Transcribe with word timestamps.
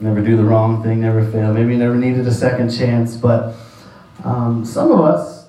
never 0.00 0.20
do 0.20 0.36
the 0.36 0.44
wrong 0.44 0.82
thing, 0.82 1.00
never 1.00 1.24
fail. 1.30 1.52
Maybe 1.52 1.72
you 1.72 1.78
never 1.78 1.96
needed 1.96 2.26
a 2.26 2.32
second 2.32 2.70
chance, 2.70 3.16
but 3.16 3.54
um, 4.24 4.64
some 4.64 4.90
of 4.90 5.00
us 5.00 5.48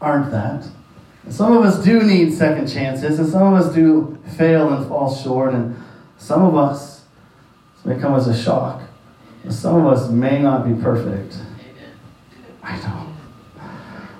aren't 0.00 0.30
that. 0.30 0.66
Some 1.28 1.56
of 1.56 1.64
us 1.64 1.84
do 1.84 2.02
need 2.02 2.32
second 2.32 2.66
chances, 2.66 3.18
and 3.18 3.28
some 3.28 3.52
of 3.52 3.60
us 3.60 3.74
do 3.74 4.18
fail 4.36 4.72
and 4.72 4.86
fall 4.88 5.14
short, 5.14 5.54
and 5.54 5.76
some 6.18 6.42
of 6.42 6.56
us 6.56 7.04
may 7.84 7.98
come 7.98 8.14
as 8.14 8.26
a 8.26 8.36
shock. 8.36 8.82
Some 9.48 9.84
of 9.84 9.92
us 9.92 10.10
may 10.10 10.40
not 10.40 10.66
be 10.66 10.80
perfect. 10.82 11.36
I 12.62 12.76
know. 12.78 13.06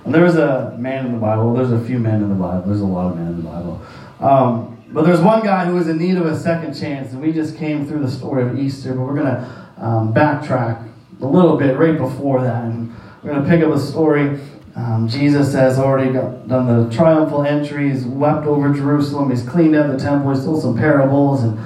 There 0.06 0.24
was 0.24 0.36
a 0.36 0.76
man 0.78 1.06
in 1.06 1.12
the 1.12 1.18
Bible. 1.18 1.54
There's 1.54 1.72
a 1.72 1.84
few 1.84 1.98
men 1.98 2.22
in 2.22 2.30
the 2.30 2.34
Bible. 2.34 2.66
There's 2.66 2.80
a 2.80 2.86
lot 2.86 3.12
of 3.12 3.16
men 3.16 3.28
in 3.28 3.36
the 3.36 3.42
Bible. 3.42 3.82
Um, 4.18 4.79
but 4.92 5.04
there's 5.04 5.20
one 5.20 5.42
guy 5.42 5.66
who 5.66 5.74
was 5.74 5.88
in 5.88 5.98
need 5.98 6.16
of 6.16 6.26
a 6.26 6.38
second 6.38 6.74
chance, 6.74 7.12
and 7.12 7.22
we 7.22 7.32
just 7.32 7.56
came 7.56 7.86
through 7.86 8.00
the 8.00 8.10
story 8.10 8.42
of 8.42 8.58
Easter, 8.58 8.92
but 8.92 9.02
we're 9.02 9.14
going 9.14 9.26
to 9.26 9.60
um, 9.78 10.12
backtrack 10.12 10.88
a 11.20 11.26
little 11.26 11.56
bit 11.56 11.78
right 11.78 11.96
before 11.96 12.42
that. 12.42 12.64
And 12.64 12.92
we're 13.22 13.32
going 13.32 13.44
to 13.44 13.48
pick 13.48 13.62
up 13.62 13.72
a 13.72 13.78
story. 13.78 14.40
Um, 14.74 15.08
Jesus 15.08 15.52
has 15.54 15.78
already 15.78 16.12
got, 16.12 16.48
done 16.48 16.66
the 16.66 16.94
triumphal 16.94 17.44
entry. 17.44 17.90
He's 17.90 18.04
wept 18.04 18.46
over 18.46 18.72
Jerusalem. 18.72 19.30
He's 19.30 19.46
cleaned 19.46 19.76
out 19.76 19.90
the 19.90 19.98
temple. 19.98 20.32
He's 20.32 20.44
told 20.44 20.62
some 20.62 20.76
parables. 20.76 21.44
And 21.44 21.58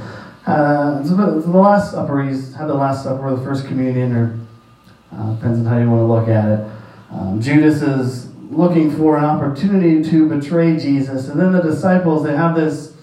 uh, 0.47 1.01
the 1.03 1.59
Last 1.59 1.93
Supper, 1.93 2.23
he's 2.25 2.55
had 2.55 2.67
the 2.67 2.75
Last 2.75 3.05
Supper 3.05 3.29
or 3.29 3.37
the 3.37 3.43
First 3.45 3.67
Communion, 3.67 4.15
or 4.15 4.39
uh, 5.13 5.35
depends 5.35 5.61
on 5.61 5.67
how 5.67 5.79
you 5.79 5.89
want 5.89 6.01
to 6.01 6.07
look 6.07 6.29
at 6.29 6.59
it. 6.59 6.71
Um, 7.11 7.41
Judas 7.41 7.81
is 7.81 8.35
looking 8.51 8.95
for 8.97 9.17
an 9.17 9.25
opportunity 9.25 10.03
to 10.11 10.29
betray 10.29 10.77
Jesus. 10.77 11.29
And 11.29 11.41
then 11.41 11.53
the 11.53 11.63
disciples, 11.63 12.25
they 12.25 12.37
have 12.37 12.55
this 12.55 12.94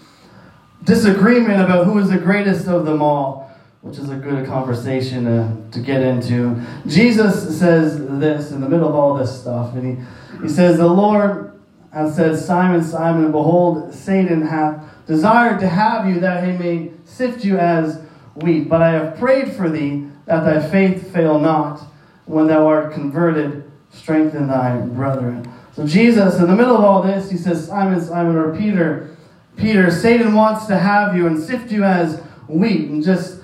disagreement 0.84 1.62
about 1.62 1.86
who 1.86 1.98
is 2.00 2.10
the 2.10 2.18
greatest 2.18 2.68
of 2.68 2.86
them 2.86 3.02
all, 3.02 3.52
which 3.82 3.98
is 3.98 4.10
a 4.10 4.16
good 4.16 4.46
conversation 4.46 5.26
to, 5.26 5.56
to 5.72 5.80
get 5.80 6.02
into. 6.02 6.62
Jesus 6.88 7.60
says 7.60 8.00
this 8.20 8.52
in 8.52 8.62
the 8.62 8.70
middle 8.70 8.88
of 8.88 8.96
all 8.96 9.16
this 9.16 9.42
stuff, 9.42 9.76
and 9.76 9.98
he, 9.98 10.44
he 10.44 10.50
says, 10.50 10.78
The 10.78 10.88
Lord 10.88 11.60
has 11.94 12.16
said, 12.16 12.38
Simon, 12.40 12.84
Simon, 12.84 13.32
behold, 13.32 13.94
Satan 13.94 14.42
hath 14.42 14.84
desired 15.08 15.60
to 15.60 15.68
have 15.68 16.08
you 16.08 16.20
that 16.22 16.44
he 16.44 16.52
may 16.54 16.92
sift 17.06 17.44
you 17.44 17.58
as 17.58 18.02
wheat. 18.36 18.70
But 18.70 18.82
I 18.82 18.92
have 18.92 19.18
prayed 19.18 19.52
for 19.54 19.70
thee 19.70 20.08
that 20.26 20.46
thy 20.46 20.66
faith 20.70 21.14
fail 21.14 21.40
not. 21.40 21.82
When 22.26 22.48
thou 22.48 22.66
art 22.66 22.94
converted, 22.94 23.70
strengthen 23.90 24.48
thy 24.48 24.78
brethren. 24.78 25.52
So 25.74 25.86
Jesus, 25.86 26.40
in 26.40 26.48
the 26.48 26.56
middle 26.56 26.78
of 26.78 26.84
all 26.84 27.02
this, 27.02 27.30
he 27.30 27.38
says, 27.38 27.68
Simon, 27.68 28.00
Simon, 28.00 28.36
or 28.36 28.56
Peter, 28.56 29.11
Peter, 29.58 29.92
Satan 29.92 30.34
wants 30.34 30.66
to 30.68 30.78
have 30.78 31.16
you 31.16 31.28
and 31.28 31.42
sift 31.42 31.72
you 31.72 31.84
as 31.84 32.22
wheat 32.48 32.90
and 32.90 33.04
just 33.04 33.40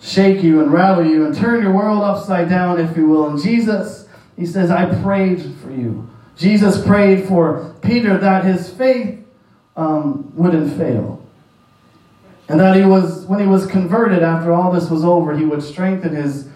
shake 0.00 0.42
you 0.42 0.60
and 0.60 0.72
rattle 0.72 1.04
you 1.04 1.24
and 1.24 1.34
turn 1.34 1.62
your 1.62 1.72
world 1.72 2.02
upside 2.02 2.48
down, 2.48 2.78
if 2.78 2.96
you 2.96 3.08
will. 3.08 3.28
And 3.28 3.42
Jesus, 3.42 4.06
he 4.36 4.46
says, 4.46 4.70
I 4.70 4.94
prayed 5.02 5.42
for 5.62 5.70
you. 5.70 6.08
Jesus 6.36 6.84
prayed 6.84 7.26
for 7.26 7.74
Peter 7.82 8.18
that 8.18 8.44
his 8.44 8.68
faith 8.70 9.24
um, 9.76 10.32
wouldn't 10.36 10.76
fail. 10.76 11.24
And 12.48 12.60
that 12.60 12.76
he 12.76 12.84
was, 12.84 13.24
when 13.24 13.40
he 13.40 13.46
was 13.46 13.66
converted, 13.66 14.22
after 14.22 14.52
all 14.52 14.70
this 14.70 14.90
was 14.90 15.04
over, 15.04 15.36
he 15.36 15.44
would 15.44 15.62
strengthen 15.62 16.14
his 16.14 16.48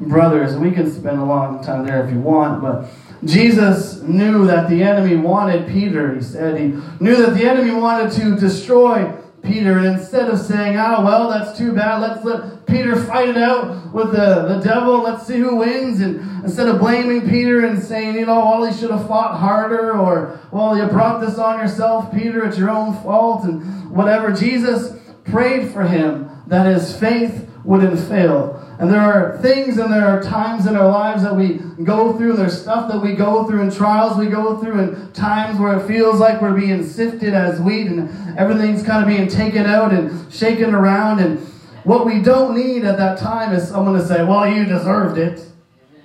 brothers. 0.00 0.56
We 0.56 0.72
can 0.72 0.90
spend 0.90 1.20
a 1.20 1.24
long 1.24 1.62
time 1.62 1.86
there 1.86 2.04
if 2.04 2.12
you 2.12 2.18
want, 2.18 2.60
but 2.60 2.88
Jesus 3.26 4.02
knew 4.02 4.46
that 4.46 4.68
the 4.68 4.82
enemy 4.82 5.16
wanted 5.16 5.68
Peter. 5.68 6.14
He 6.14 6.22
said 6.22 6.58
he 6.58 6.68
knew 7.00 7.16
that 7.16 7.34
the 7.34 7.44
enemy 7.44 7.72
wanted 7.72 8.12
to 8.12 8.36
destroy 8.36 9.12
Peter. 9.42 9.78
And 9.78 9.86
instead 9.98 10.28
of 10.28 10.38
saying, 10.40 10.76
oh, 10.76 11.04
well, 11.04 11.30
that's 11.30 11.56
too 11.56 11.72
bad, 11.72 12.00
let's 12.00 12.24
let 12.24 12.66
Peter 12.66 12.96
fight 13.04 13.28
it 13.28 13.36
out 13.36 13.92
with 13.92 14.12
the, 14.12 14.46
the 14.48 14.60
devil, 14.62 15.02
let's 15.02 15.26
see 15.26 15.38
who 15.38 15.56
wins. 15.56 16.00
And 16.00 16.44
instead 16.44 16.68
of 16.68 16.80
blaming 16.80 17.28
Peter 17.28 17.64
and 17.64 17.82
saying, 17.82 18.16
you 18.16 18.26
know, 18.26 18.44
well, 18.44 18.64
he 18.64 18.76
should 18.76 18.90
have 18.90 19.06
fought 19.06 19.38
harder, 19.38 19.92
or, 19.92 20.40
well, 20.52 20.76
you 20.76 20.86
brought 20.86 21.20
this 21.20 21.38
on 21.38 21.58
yourself, 21.60 22.12
Peter, 22.12 22.44
it's 22.44 22.58
your 22.58 22.70
own 22.70 22.94
fault, 23.02 23.44
and 23.44 23.90
whatever, 23.90 24.32
Jesus 24.32 24.98
prayed 25.24 25.70
for 25.70 25.84
him 25.84 26.28
that 26.46 26.66
his 26.66 26.96
faith 26.96 27.45
wouldn't 27.66 27.98
fail. 28.08 28.62
And 28.78 28.90
there 28.90 29.00
are 29.00 29.38
things 29.38 29.78
and 29.78 29.92
there 29.92 30.06
are 30.06 30.22
times 30.22 30.66
in 30.66 30.76
our 30.76 30.88
lives 30.88 31.22
that 31.22 31.34
we 31.34 31.54
go 31.82 32.16
through, 32.16 32.30
and 32.30 32.38
there's 32.38 32.60
stuff 32.60 32.90
that 32.90 33.00
we 33.00 33.14
go 33.14 33.44
through, 33.44 33.62
and 33.62 33.74
trials 33.74 34.16
we 34.16 34.26
go 34.26 34.58
through, 34.58 34.78
and 34.80 35.14
times 35.14 35.58
where 35.58 35.78
it 35.78 35.86
feels 35.86 36.20
like 36.20 36.40
we're 36.40 36.58
being 36.58 36.86
sifted 36.86 37.34
as 37.34 37.60
wheat, 37.60 37.86
and 37.86 38.38
everything's 38.38 38.82
kind 38.82 39.02
of 39.02 39.08
being 39.08 39.28
taken 39.28 39.66
out 39.66 39.92
and 39.92 40.32
shaken 40.32 40.74
around. 40.74 41.20
And 41.20 41.38
what 41.84 42.06
we 42.06 42.22
don't 42.22 42.56
need 42.56 42.84
at 42.84 42.98
that 42.98 43.18
time 43.18 43.52
is 43.52 43.68
someone 43.68 43.94
to 43.98 44.06
say, 44.06 44.22
Well, 44.22 44.46
you 44.48 44.64
deserved 44.64 45.18
it. 45.18 45.44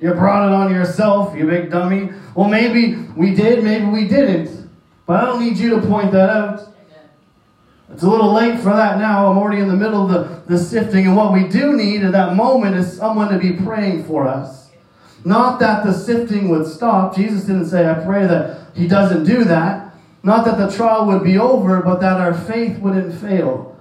You 0.01 0.13
brought 0.13 0.47
it 0.47 0.53
on 0.53 0.73
yourself, 0.73 1.35
you 1.38 1.45
big 1.45 1.69
dummy. 1.69 2.09
Well, 2.35 2.49
maybe 2.49 2.95
we 3.16 3.35
did, 3.35 3.63
maybe 3.63 3.85
we 3.85 4.07
didn't. 4.07 4.69
But 5.05 5.23
I 5.23 5.25
don't 5.28 5.43
need 5.43 5.57
you 5.57 5.69
to 5.79 5.88
point 5.88 6.11
that 6.13 6.29
out. 6.29 6.70
It's 7.94 8.03
a 8.03 8.09
little 8.09 8.34
late 8.34 8.59
for 8.59 8.74
that 8.74 8.97
now. 8.97 9.29
I'm 9.29 9.38
already 9.38 9.62
in 9.62 9.68
the 9.68 9.75
middle 9.75 10.03
of 10.03 10.09
the, 10.09 10.56
the 10.56 10.57
sifting. 10.57 11.07
And 11.07 11.16
what 11.16 11.34
we 11.34 11.47
do 11.47 11.75
need 11.75 12.03
at 12.03 12.13
that 12.13 12.35
moment 12.35 12.75
is 12.75 12.96
someone 12.96 13.31
to 13.31 13.38
be 13.38 13.53
praying 13.53 14.06
for 14.06 14.28
us. 14.28 14.69
Not 15.24 15.59
that 15.59 15.85
the 15.85 15.94
sifting 15.94 16.50
would 16.50 16.66
stop. 16.66 17.16
Jesus 17.16 17.44
didn't 17.44 17.68
say, 17.68 17.90
I 17.90 17.96
pray 17.96 18.25
that 18.25 18.68
he 18.75 18.88
doesn't 18.88 19.25
do 19.25 19.44
that. 19.44 19.94
Not 20.24 20.46
that 20.46 20.57
the 20.57 20.75
trial 20.75 21.06
would 21.07 21.24
be 21.24 21.38
over, 21.38 21.81
but 21.81 22.00
that 22.00 22.19
our 22.19 22.34
faith 22.34 22.79
wouldn't 22.79 23.19
fail. 23.19 23.78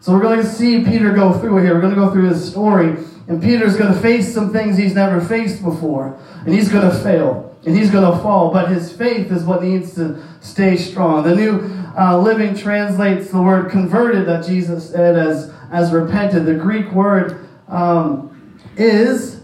So 0.00 0.12
we're 0.12 0.22
going 0.22 0.40
to 0.40 0.46
see 0.46 0.84
Peter 0.84 1.12
go 1.12 1.32
through 1.32 1.58
here. 1.58 1.74
We're 1.74 1.80
going 1.80 1.94
to 1.94 2.00
go 2.00 2.10
through 2.10 2.28
his 2.28 2.48
story. 2.48 2.96
And 3.28 3.42
Peter's 3.42 3.76
going 3.76 3.92
to 3.92 4.00
face 4.00 4.32
some 4.32 4.52
things 4.52 4.76
he's 4.76 4.94
never 4.94 5.20
faced 5.20 5.62
before. 5.62 6.18
And 6.44 6.54
he's 6.54 6.70
going 6.70 6.88
to 6.88 6.96
fail. 7.02 7.56
And 7.66 7.76
he's 7.76 7.90
going 7.90 8.10
to 8.10 8.22
fall. 8.22 8.52
But 8.52 8.70
his 8.70 8.92
faith 8.92 9.30
is 9.32 9.44
what 9.44 9.62
needs 9.62 9.94
to 9.96 10.22
stay 10.40 10.76
strong. 10.76 11.24
The 11.24 11.34
new 11.34 11.77
uh, 11.98 12.16
Living 12.16 12.54
translates 12.54 13.30
the 13.30 13.42
word 13.42 13.70
converted 13.70 14.26
that 14.26 14.46
Jesus 14.46 14.90
said 14.90 15.16
as, 15.16 15.52
as 15.72 15.92
repented. 15.92 16.46
The 16.46 16.54
Greek 16.54 16.92
word 16.92 17.48
um, 17.66 18.58
is 18.76 19.40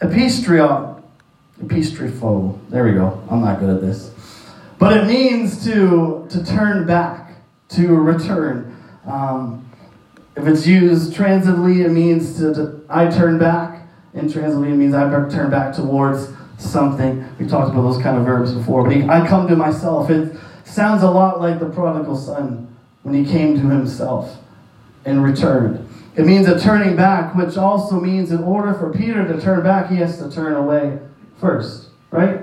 epistrio. 0.00 1.00
Epistrifo. 1.62 2.58
There 2.68 2.84
we 2.84 2.92
go. 2.92 3.22
I'm 3.30 3.40
not 3.40 3.60
good 3.60 3.70
at 3.70 3.80
this. 3.80 4.12
But 4.78 4.96
it 4.96 5.06
means 5.06 5.64
to, 5.64 6.26
to 6.28 6.44
turn 6.44 6.86
back, 6.86 7.36
to 7.70 7.94
return. 7.94 8.76
Um, 9.06 9.70
if 10.36 10.46
it's 10.46 10.66
used 10.66 11.14
transitively, 11.14 11.84
it 11.84 11.90
means 11.90 12.36
to, 12.38 12.52
to 12.52 12.84
I 12.90 13.08
turn 13.08 13.38
back. 13.38 13.86
Intransitively, 14.14 14.72
it 14.72 14.76
means 14.76 14.94
I 14.94 15.08
turn 15.30 15.50
back 15.50 15.74
towards 15.74 16.28
something. 16.58 17.26
We 17.38 17.46
talked 17.46 17.70
about 17.70 17.82
those 17.82 18.02
kind 18.02 18.18
of 18.18 18.24
verbs 18.24 18.52
before. 18.52 18.84
But 18.84 19.08
I 19.08 19.26
come 19.26 19.46
to 19.48 19.56
myself. 19.56 20.10
Sounds 20.66 21.04
a 21.04 21.10
lot 21.10 21.40
like 21.40 21.60
the 21.60 21.70
prodigal 21.70 22.16
son 22.16 22.76
when 23.04 23.14
he 23.14 23.24
came 23.24 23.54
to 23.54 23.68
himself 23.68 24.36
and 25.04 25.22
returned. 25.22 25.88
It 26.16 26.26
means 26.26 26.48
a 26.48 26.58
turning 26.58 26.96
back, 26.96 27.36
which 27.36 27.56
also 27.56 28.00
means 28.00 28.32
in 28.32 28.42
order 28.42 28.74
for 28.74 28.92
Peter 28.92 29.26
to 29.26 29.40
turn 29.40 29.62
back, 29.62 29.90
he 29.90 29.96
has 29.98 30.18
to 30.18 30.30
turn 30.30 30.54
away 30.54 30.98
first, 31.40 31.90
right? 32.10 32.40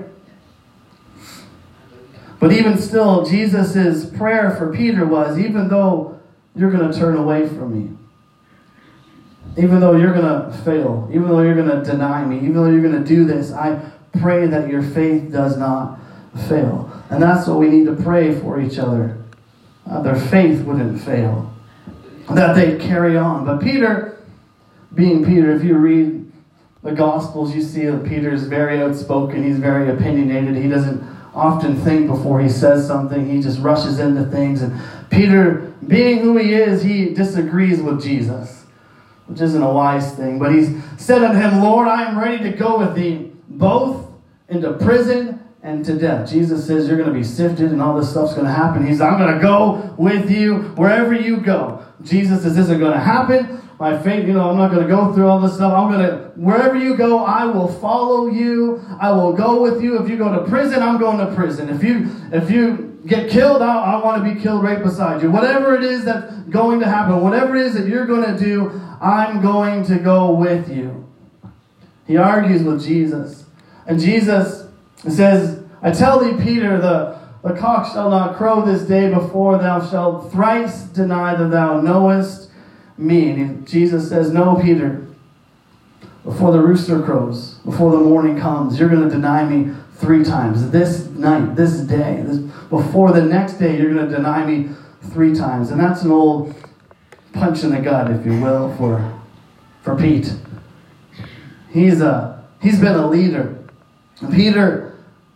But 2.40 2.52
even 2.52 2.78
still, 2.78 3.26
Jesus' 3.26 4.06
prayer 4.16 4.56
for 4.56 4.72
Peter 4.74 5.04
was 5.04 5.38
even 5.38 5.68
though 5.68 6.18
you're 6.56 6.70
going 6.70 6.90
to 6.90 6.98
turn 6.98 7.16
away 7.16 7.46
from 7.46 7.72
me, 7.72 7.96
even 9.58 9.80
though 9.80 9.96
you're 9.96 10.14
going 10.14 10.50
to 10.50 10.58
fail, 10.64 11.08
even 11.10 11.28
though 11.28 11.42
you're 11.42 11.54
going 11.54 11.68
to 11.68 11.84
deny 11.84 12.24
me, 12.24 12.36
even 12.36 12.54
though 12.54 12.70
you're 12.70 12.82
going 12.82 13.04
to 13.04 13.06
do 13.06 13.26
this, 13.26 13.52
I 13.52 13.92
pray 14.18 14.46
that 14.46 14.70
your 14.70 14.82
faith 14.82 15.30
does 15.30 15.58
not 15.58 15.98
fail. 16.48 16.90
And 17.14 17.22
that's 17.22 17.46
what 17.46 17.60
we 17.60 17.68
need 17.68 17.86
to 17.86 17.94
pray 17.94 18.34
for 18.40 18.60
each 18.60 18.76
other. 18.76 19.16
Uh, 19.88 20.02
their 20.02 20.16
faith 20.16 20.64
wouldn't 20.64 21.00
fail, 21.00 21.54
that 22.28 22.56
they'd 22.56 22.80
carry 22.80 23.16
on. 23.16 23.44
But 23.44 23.60
Peter, 23.60 24.18
being 24.94 25.24
Peter, 25.24 25.54
if 25.54 25.62
you 25.62 25.76
read 25.76 26.32
the 26.82 26.90
Gospels, 26.90 27.54
you 27.54 27.62
see 27.62 27.84
that 27.84 28.04
Peter 28.04 28.34
is 28.34 28.48
very 28.48 28.82
outspoken, 28.82 29.44
he's 29.44 29.58
very 29.58 29.90
opinionated, 29.90 30.56
he 30.56 30.68
doesn't 30.68 31.04
often 31.36 31.76
think 31.82 32.08
before 32.08 32.40
he 32.40 32.48
says 32.48 32.84
something, 32.84 33.30
he 33.30 33.40
just 33.40 33.60
rushes 33.60 34.00
into 34.00 34.24
things. 34.24 34.60
And 34.60 34.76
Peter, 35.08 35.72
being 35.86 36.18
who 36.18 36.36
he 36.36 36.52
is, 36.52 36.82
he 36.82 37.10
disagrees 37.14 37.80
with 37.80 38.02
Jesus, 38.02 38.64
which 39.26 39.40
isn't 39.40 39.62
a 39.62 39.72
wise 39.72 40.16
thing. 40.16 40.40
But 40.40 40.52
he 40.52 40.80
said 40.96 41.22
unto 41.22 41.38
him, 41.38 41.62
Lord, 41.62 41.86
I 41.86 42.08
am 42.08 42.18
ready 42.18 42.42
to 42.42 42.56
go 42.56 42.80
with 42.80 42.96
thee 42.96 43.30
both 43.48 44.04
into 44.48 44.72
prison 44.72 45.43
and 45.64 45.82
to 45.82 45.98
death. 45.98 46.30
Jesus 46.30 46.66
says 46.66 46.86
you're 46.86 46.98
going 46.98 47.08
to 47.08 47.14
be 47.14 47.24
sifted 47.24 47.72
and 47.72 47.80
all 47.80 47.96
this 47.98 48.10
stuff's 48.10 48.34
going 48.34 48.46
to 48.46 48.52
happen. 48.52 48.86
He's, 48.86 49.00
I'm 49.00 49.18
going 49.18 49.34
to 49.34 49.40
go 49.40 49.94
with 49.96 50.30
you 50.30 50.58
wherever 50.76 51.14
you 51.14 51.38
go. 51.38 51.82
Jesus 52.02 52.42
says 52.42 52.54
this 52.54 52.68
is 52.68 52.78
going 52.78 52.92
to 52.92 53.00
happen. 53.00 53.62
My 53.80 53.98
faith, 53.98 54.26
you 54.26 54.34
know, 54.34 54.50
I'm 54.50 54.58
not 54.58 54.70
going 54.70 54.86
to 54.86 54.88
go 54.88 55.12
through 55.14 55.26
all 55.26 55.40
this 55.40 55.54
stuff. 55.54 55.72
I'm 55.72 55.90
going 55.90 56.06
to, 56.06 56.32
wherever 56.36 56.76
you 56.76 56.96
go, 56.96 57.24
I 57.24 57.46
will 57.46 57.72
follow 57.80 58.28
you. 58.28 58.84
I 59.00 59.10
will 59.12 59.32
go 59.32 59.62
with 59.62 59.82
you. 59.82 60.00
If 60.00 60.08
you 60.08 60.18
go 60.18 60.38
to 60.38 60.48
prison, 60.48 60.82
I'm 60.82 60.98
going 60.98 61.16
to 61.18 61.34
prison. 61.34 61.70
If 61.70 61.82
you, 61.82 62.10
if 62.30 62.50
you 62.50 63.00
get 63.06 63.30
killed, 63.30 63.62
I, 63.62 63.94
I 63.94 64.04
want 64.04 64.22
to 64.22 64.34
be 64.34 64.38
killed 64.38 64.62
right 64.62 64.82
beside 64.82 65.22
you. 65.22 65.30
Whatever 65.30 65.74
it 65.74 65.82
is 65.82 66.04
that's 66.04 66.30
going 66.50 66.78
to 66.80 66.86
happen, 66.86 67.22
whatever 67.22 67.56
it 67.56 67.66
is 67.66 67.74
that 67.74 67.88
you're 67.88 68.06
going 68.06 68.36
to 68.36 68.38
do, 68.38 68.70
I'm 69.00 69.40
going 69.40 69.82
to 69.86 69.98
go 69.98 70.30
with 70.32 70.70
you. 70.70 71.10
He 72.06 72.18
argues 72.18 72.62
with 72.62 72.84
Jesus. 72.84 73.46
And 73.86 73.98
Jesus 73.98 74.63
says, 75.12 75.62
I 75.82 75.90
tell 75.90 76.18
thee, 76.18 76.42
Peter, 76.42 76.80
the, 76.80 77.18
the 77.42 77.54
cock 77.54 77.92
shall 77.92 78.08
not 78.10 78.36
crow 78.36 78.64
this 78.64 78.82
day 78.82 79.12
before 79.12 79.58
thou 79.58 79.86
shalt 79.86 80.32
thrice 80.32 80.84
deny 80.84 81.34
that 81.34 81.50
thou 81.50 81.80
knowest 81.80 82.50
me. 82.96 83.30
And 83.30 83.66
Jesus 83.66 84.08
says, 84.08 84.32
No, 84.32 84.56
Peter, 84.62 85.06
before 86.24 86.52
the 86.52 86.60
rooster 86.60 87.02
crows, 87.02 87.54
before 87.64 87.90
the 87.92 87.98
morning 87.98 88.40
comes, 88.40 88.80
you're 88.80 88.88
going 88.88 89.02
to 89.02 89.10
deny 89.10 89.44
me 89.44 89.74
three 89.96 90.24
times. 90.24 90.70
This 90.70 91.06
night, 91.10 91.54
this 91.54 91.80
day, 91.80 92.22
this, 92.26 92.38
before 92.70 93.12
the 93.12 93.22
next 93.22 93.54
day, 93.54 93.78
you're 93.78 93.92
going 93.92 94.08
to 94.08 94.16
deny 94.16 94.44
me 94.44 94.70
three 95.10 95.34
times. 95.34 95.70
And 95.70 95.78
that's 95.78 96.02
an 96.02 96.10
old 96.10 96.54
punch 97.34 97.62
in 97.62 97.70
the 97.70 97.80
gut, 97.80 98.10
if 98.10 98.24
you 98.24 98.40
will, 98.40 98.74
for, 98.76 99.20
for 99.82 99.96
Pete. 99.96 100.34
He's, 101.70 102.00
a, 102.00 102.42
he's 102.62 102.80
been 102.80 102.94
a 102.94 103.06
leader. 103.06 103.58
Peter, 104.30 104.93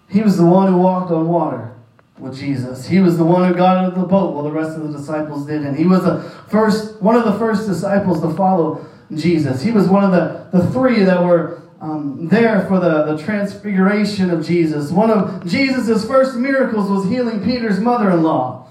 he 0.08 0.22
was 0.22 0.37
the 0.37 0.46
one 0.46 0.72
who 0.72 0.78
walked 0.78 1.10
on 1.10 1.28
water 1.28 1.75
with 2.19 2.37
Jesus. 2.37 2.87
He 2.88 3.00
was 3.00 3.16
the 3.16 3.25
one 3.25 3.49
who 3.49 3.55
got 3.55 3.76
out 3.76 3.93
of 3.93 4.00
the 4.00 4.06
boat 4.06 4.34
while 4.34 4.43
the 4.43 4.50
rest 4.50 4.76
of 4.76 4.90
the 4.90 4.99
disciples 4.99 5.46
didn't. 5.46 5.76
he 5.76 5.84
was 5.84 6.02
the 6.02 6.22
first, 6.49 7.00
one 7.00 7.16
of 7.16 7.25
the 7.25 7.38
first 7.38 7.66
disciples 7.66 8.20
to 8.22 8.31
follow 8.34 8.84
Jesus. 9.14 9.62
He 9.62 9.70
was 9.70 9.88
one 9.88 10.05
of 10.05 10.10
the, 10.10 10.58
the 10.58 10.70
three 10.72 11.05
that 11.05 11.22
were 11.22 11.62
um, 11.81 12.28
there 12.28 12.66
for 12.66 12.81
the, 12.81 13.14
the 13.14 13.22
transfiguration 13.22 14.31
of 14.31 14.44
Jesus. 14.44 14.90
One 14.90 15.10
of 15.10 15.46
Jesus' 15.46 16.06
first 16.06 16.37
miracles 16.37 16.90
was 16.90 17.08
healing 17.08 17.44
Peter's 17.44 17.78
mother 17.78 18.10
in 18.10 18.22
law. 18.22 18.69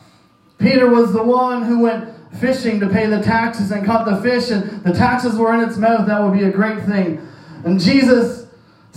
Peter 0.60 0.90
was 0.90 1.14
the 1.14 1.24
one 1.24 1.64
who 1.64 1.80
went 1.80 2.14
fishing 2.40 2.80
to 2.80 2.90
pay 2.90 3.06
the 3.06 3.22
taxes 3.22 3.72
and 3.72 3.86
caught 3.86 4.06
the 4.06 4.22
fish, 4.22 4.50
and 4.50 4.84
the 4.84 4.94
taxes 4.94 5.38
were 5.38 5.54
in 5.54 5.68
its 5.68 5.78
mouth. 5.78 6.08
That 6.08 6.22
would 6.22 6.38
be 6.38 6.44
a 6.44 6.52
great 6.52 6.84
thing. 6.84 7.26
And 7.64 7.80
Jesus 7.80 8.47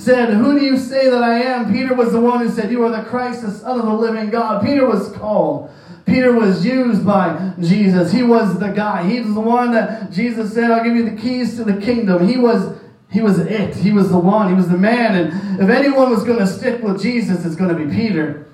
said, 0.00 0.35
Who 0.35 0.58
do 0.58 0.64
you 0.64 0.79
say 0.79 1.11
that 1.11 1.23
I 1.23 1.41
am? 1.41 1.73
Peter 1.73 1.94
was 1.94 2.12
the 2.12 2.20
one 2.20 2.41
who 2.41 2.50
said, 2.50 2.70
You 2.70 2.85
are 2.85 2.91
the 2.91 3.08
Christ, 3.08 3.43
the 3.43 3.50
Son 3.50 3.79
of 3.79 3.87
the 3.87 3.93
living 3.93 4.31
God. 4.31 4.64
Peter 4.64 4.87
was 4.87 5.12
called. 5.12 5.70
Peter 6.06 6.32
was 6.32 6.64
used 6.64 7.06
by 7.06 7.52
Jesus. 7.61 8.11
He 8.11 8.23
was 8.23 8.58
the 8.58 8.69
guy. 8.69 9.08
He 9.08 9.20
was 9.20 9.35
the 9.35 9.41
one 9.41 9.73
that 9.73 10.11
Jesus 10.11 10.52
said, 10.52 10.70
I'll 10.70 10.82
give 10.82 10.97
you 10.97 11.08
the 11.08 11.20
keys 11.20 11.56
to 11.56 11.64
the 11.64 11.81
kingdom. 11.81 12.26
He 12.26 12.37
was 12.37 12.79
he 13.11 13.20
was 13.20 13.41
it. 13.41 13.75
He 13.75 13.91
was 13.91 14.11
the 14.11 14.19
one. 14.19 14.49
He 14.49 14.55
was 14.55 14.69
the 14.69 14.79
man. 14.79 15.17
And 15.17 15.61
if 15.61 15.69
anyone 15.69 16.11
was 16.11 16.23
going 16.23 16.38
to 16.38 16.47
stick 16.47 16.81
with 16.81 17.02
Jesus, 17.02 17.44
it's 17.44 17.56
going 17.56 17.76
to 17.76 17.85
be 17.85 17.93
Peter. 17.93 18.47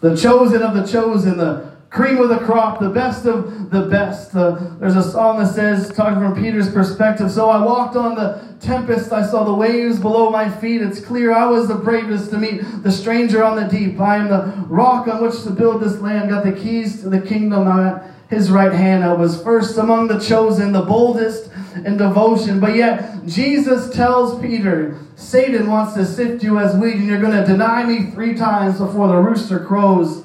The 0.00 0.16
chosen 0.16 0.62
of 0.62 0.74
the 0.74 0.84
chosen, 0.84 1.38
the 1.38 1.75
cream 1.90 2.18
of 2.18 2.28
the 2.28 2.38
crop, 2.38 2.80
the 2.80 2.90
best 2.90 3.26
of 3.26 3.70
the 3.70 3.82
best. 3.86 4.34
Uh, 4.34 4.74
there's 4.78 4.96
a 4.96 5.02
song 5.02 5.38
that 5.38 5.48
says, 5.54 5.92
talking 5.92 6.20
from 6.20 6.34
Peter's 6.34 6.70
perspective, 6.70 7.30
So 7.30 7.48
I 7.48 7.64
walked 7.64 7.96
on 7.96 8.14
the 8.14 8.56
tempest, 8.60 9.12
I 9.12 9.26
saw 9.26 9.44
the 9.44 9.54
waves 9.54 9.98
below 9.98 10.30
my 10.30 10.50
feet. 10.50 10.82
It's 10.82 11.00
clear 11.00 11.32
I 11.32 11.46
was 11.46 11.68
the 11.68 11.74
bravest 11.74 12.30
to 12.30 12.38
meet 12.38 12.60
the 12.82 12.92
stranger 12.92 13.42
on 13.44 13.56
the 13.56 13.68
deep. 13.68 14.00
I 14.00 14.16
am 14.16 14.28
the 14.28 14.66
rock 14.68 15.08
on 15.08 15.22
which 15.22 15.42
to 15.44 15.50
build 15.50 15.82
this 15.82 16.00
land, 16.00 16.30
got 16.30 16.44
the 16.44 16.52
keys 16.52 17.02
to 17.02 17.08
the 17.08 17.20
kingdom. 17.20 17.66
At 17.66 18.16
his 18.28 18.50
right 18.50 18.72
hand. 18.72 19.04
I 19.04 19.12
was 19.12 19.40
first 19.42 19.78
among 19.78 20.08
the 20.08 20.18
chosen, 20.18 20.72
the 20.72 20.82
boldest 20.82 21.50
in 21.84 21.96
devotion. 21.96 22.58
But 22.58 22.74
yet, 22.74 23.24
Jesus 23.26 23.94
tells 23.94 24.40
Peter, 24.40 24.98
Satan 25.14 25.68
wants 25.68 25.94
to 25.94 26.04
sift 26.04 26.42
you 26.42 26.58
as 26.58 26.74
wheat, 26.74 26.96
and 26.96 27.06
you're 27.06 27.20
going 27.20 27.40
to 27.40 27.46
deny 27.46 27.84
me 27.84 28.10
three 28.10 28.34
times 28.34 28.78
before 28.78 29.08
the 29.08 29.16
rooster 29.16 29.60
crows 29.60 30.24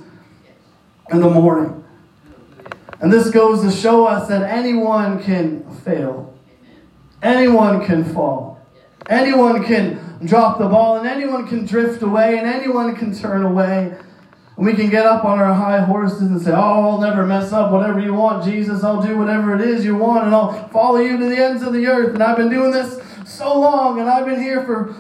in 1.10 1.20
the 1.20 1.30
morning. 1.30 1.84
And 3.00 3.12
this 3.12 3.32
goes 3.32 3.64
to 3.64 3.72
show 3.72 4.06
us 4.06 4.28
that 4.28 4.44
anyone 4.44 5.24
can 5.24 5.64
fail, 5.78 6.38
anyone 7.24 7.84
can 7.84 8.04
fall, 8.04 8.66
anyone 9.10 9.64
can 9.64 10.20
drop 10.24 10.60
the 10.60 10.68
ball, 10.68 10.98
and 10.98 11.08
anyone 11.08 11.48
can 11.48 11.66
drift 11.66 12.04
away, 12.04 12.38
and 12.38 12.48
anyone 12.48 12.96
can 12.96 13.16
turn 13.16 13.44
away. 13.44 13.98
And 14.58 14.66
we 14.66 14.74
can 14.74 14.90
get 14.90 15.06
up 15.08 15.26
on 15.26 15.40
our 15.40 15.54
high 15.54 15.80
horses 15.80 16.22
and 16.22 16.40
say, 16.40 16.52
Oh, 16.52 16.92
I'll 16.92 17.02
never 17.02 17.26
mess 17.26 17.52
up. 17.52 17.72
Whatever 17.72 18.00
you 18.00 18.14
want, 18.14 18.44
Jesus, 18.44 18.84
I'll 18.84 19.02
do 19.02 19.18
whatever 19.18 19.56
it 19.56 19.62
is 19.62 19.84
you 19.84 19.96
want, 19.96 20.26
and 20.26 20.36
I'll 20.36 20.70
follow 20.70 21.00
you 21.00 21.18
to 21.18 21.26
the 21.30 21.38
ends 21.38 21.64
of 21.64 21.74
the 21.74 21.88
earth. 21.88 22.14
And 22.14 22.22
I've 22.22 22.38
been 22.38 22.50
doing 22.50 22.72
this 22.72 23.02
so 23.26 23.60
long, 23.60 24.00
and 24.00 24.08
I've 24.08 24.26
been 24.26 24.42
here 24.42 24.64
for 24.64 24.96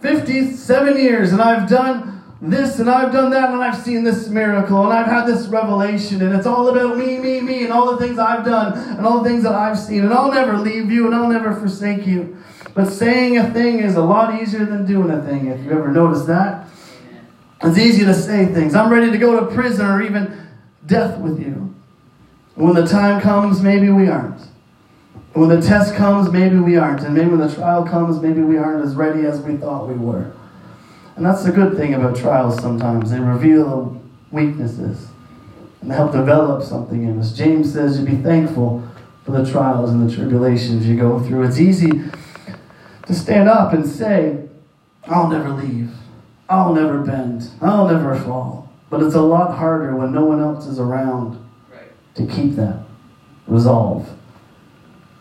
57 0.00 0.96
years, 0.96 1.32
and 1.32 1.40
I've 1.40 1.68
done 1.68 2.21
this 2.50 2.80
and 2.80 2.90
I've 2.90 3.12
done 3.12 3.30
that 3.30 3.50
and 3.50 3.62
I've 3.62 3.76
seen 3.76 4.02
this 4.02 4.28
miracle 4.28 4.82
and 4.82 4.92
I've 4.92 5.06
had 5.06 5.26
this 5.26 5.46
revelation 5.46 6.22
and 6.22 6.34
it's 6.34 6.46
all 6.46 6.68
about 6.68 6.98
me, 6.98 7.18
me, 7.18 7.40
me 7.40 7.62
and 7.62 7.72
all 7.72 7.94
the 7.94 8.04
things 8.04 8.18
I've 8.18 8.44
done 8.44 8.76
and 8.96 9.06
all 9.06 9.22
the 9.22 9.30
things 9.30 9.44
that 9.44 9.54
I've 9.54 9.78
seen 9.78 10.02
and 10.02 10.12
I'll 10.12 10.32
never 10.32 10.58
leave 10.58 10.90
you 10.90 11.06
and 11.06 11.14
I'll 11.14 11.28
never 11.28 11.54
forsake 11.54 12.04
you. 12.04 12.36
But 12.74 12.86
saying 12.86 13.38
a 13.38 13.48
thing 13.52 13.78
is 13.78 13.94
a 13.94 14.02
lot 14.02 14.42
easier 14.42 14.64
than 14.64 14.86
doing 14.86 15.10
a 15.10 15.22
thing, 15.22 15.46
if 15.46 15.64
you 15.64 15.70
ever 15.70 15.92
noticed 15.92 16.26
that. 16.26 16.68
It's 17.62 17.78
easy 17.78 18.04
to 18.04 18.14
say 18.14 18.46
things. 18.46 18.74
I'm 18.74 18.90
ready 18.90 19.12
to 19.12 19.18
go 19.18 19.38
to 19.38 19.54
prison 19.54 19.86
or 19.86 20.02
even 20.02 20.48
death 20.84 21.20
with 21.20 21.38
you. 21.38 21.72
When 22.56 22.74
the 22.74 22.86
time 22.86 23.20
comes, 23.20 23.62
maybe 23.62 23.88
we 23.88 24.08
aren't. 24.08 24.40
When 25.34 25.48
the 25.48 25.62
test 25.62 25.94
comes, 25.94 26.30
maybe 26.30 26.56
we 26.56 26.76
aren't. 26.76 27.02
And 27.02 27.14
maybe 27.14 27.30
when 27.30 27.40
the 27.40 27.54
trial 27.54 27.86
comes, 27.86 28.20
maybe 28.20 28.42
we 28.42 28.58
aren't 28.58 28.84
as 28.84 28.96
ready 28.96 29.26
as 29.26 29.40
we 29.40 29.56
thought 29.56 29.86
we 29.86 29.94
were. 29.94 30.32
And 31.16 31.26
that's 31.26 31.44
the 31.44 31.52
good 31.52 31.76
thing 31.76 31.94
about 31.94 32.16
trials 32.16 32.58
sometimes. 32.60 33.10
They 33.10 33.20
reveal 33.20 34.00
weaknesses 34.30 35.08
and 35.80 35.90
they 35.90 35.94
help 35.94 36.12
develop 36.12 36.62
something 36.62 37.02
in 37.04 37.18
us. 37.18 37.32
James 37.32 37.72
says 37.72 37.98
you 37.98 38.06
be 38.06 38.16
thankful 38.16 38.88
for 39.24 39.32
the 39.32 39.50
trials 39.50 39.90
and 39.90 40.08
the 40.08 40.14
tribulations 40.14 40.86
you 40.86 40.96
go 40.96 41.20
through. 41.20 41.44
It's 41.44 41.60
easy 41.60 41.90
to 43.06 43.14
stand 43.14 43.48
up 43.48 43.72
and 43.72 43.86
say, 43.86 44.48
I'll 45.04 45.28
never 45.28 45.50
leave. 45.50 45.90
I'll 46.48 46.74
never 46.74 47.00
bend. 47.00 47.48
I'll 47.60 47.88
never 47.88 48.18
fall. 48.18 48.72
But 48.90 49.02
it's 49.02 49.14
a 49.14 49.20
lot 49.20 49.56
harder 49.56 49.96
when 49.96 50.12
no 50.12 50.24
one 50.24 50.40
else 50.40 50.66
is 50.66 50.78
around 50.78 51.38
to 52.14 52.26
keep 52.26 52.56
that 52.56 52.80
resolve. 53.46 54.08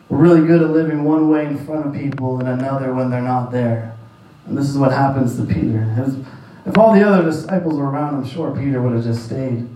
We're 0.09 0.17
really 0.17 0.45
good 0.45 0.61
at 0.61 0.71
living 0.71 1.03
one 1.03 1.29
way 1.29 1.45
in 1.45 1.65
front 1.65 1.87
of 1.87 1.93
people 1.93 2.39
and 2.39 2.47
another 2.47 2.93
when 2.93 3.09
they're 3.09 3.21
not 3.21 3.51
there. 3.51 3.97
And 4.45 4.57
this 4.57 4.69
is 4.69 4.77
what 4.77 4.91
happens 4.91 5.37
to 5.37 5.45
Peter. 5.45 6.25
If 6.65 6.77
all 6.77 6.93
the 6.93 7.07
other 7.07 7.23
disciples 7.23 7.75
were 7.75 7.89
around, 7.89 8.15
I'm 8.15 8.25
sure 8.25 8.55
Peter 8.55 8.81
would 8.81 8.93
have 8.93 9.03
just 9.03 9.25
stayed. 9.25 9.67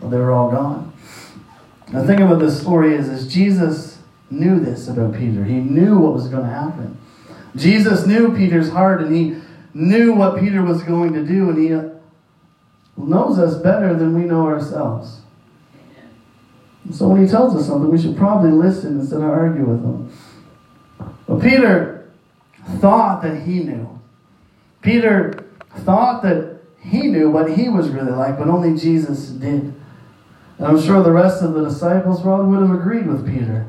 But 0.00 0.08
they 0.08 0.18
were 0.18 0.32
all 0.32 0.50
gone. 0.50 0.92
The 1.92 2.04
thing 2.04 2.20
about 2.20 2.40
this 2.40 2.60
story 2.60 2.94
is, 2.94 3.08
is 3.08 3.32
Jesus 3.32 3.98
knew 4.30 4.58
this 4.58 4.88
about 4.88 5.14
Peter. 5.14 5.44
He 5.44 5.54
knew 5.54 5.98
what 5.98 6.14
was 6.14 6.28
going 6.28 6.44
to 6.44 6.50
happen. 6.50 6.98
Jesus 7.56 8.06
knew 8.06 8.34
Peter's 8.34 8.70
heart 8.70 9.00
and 9.00 9.14
he 9.14 9.40
knew 9.74 10.12
what 10.12 10.40
Peter 10.40 10.62
was 10.62 10.82
going 10.82 11.12
to 11.12 11.24
do, 11.24 11.50
and 11.50 11.58
he 11.58 11.72
uh, 11.72 11.88
knows 12.96 13.38
us 13.38 13.60
better 13.60 13.94
than 13.94 14.14
we 14.14 14.24
know 14.24 14.46
ourselves. 14.46 15.20
So 16.92 17.08
when 17.08 17.24
he 17.24 17.30
tells 17.30 17.56
us 17.56 17.66
something, 17.66 17.90
we 17.90 18.00
should 18.00 18.16
probably 18.16 18.50
listen 18.50 19.00
instead 19.00 19.18
of 19.18 19.24
argue 19.24 19.64
with 19.64 19.82
him. 19.82 20.12
But 21.26 21.40
Peter 21.40 22.03
thought 22.80 23.22
that 23.22 23.42
he 23.42 23.60
knew. 23.60 24.00
Peter 24.82 25.46
thought 25.78 26.22
that 26.22 26.60
he 26.80 27.08
knew 27.08 27.30
what 27.30 27.56
he 27.56 27.68
was 27.68 27.88
really 27.88 28.12
like, 28.12 28.38
but 28.38 28.48
only 28.48 28.78
Jesus 28.78 29.28
did. 29.28 29.74
And 30.58 30.66
I'm 30.66 30.80
sure 30.80 31.02
the 31.02 31.12
rest 31.12 31.42
of 31.42 31.54
the 31.54 31.64
disciples 31.64 32.22
probably 32.22 32.46
would 32.46 32.68
have 32.68 32.78
agreed 32.78 33.06
with 33.06 33.26
Peter. 33.26 33.66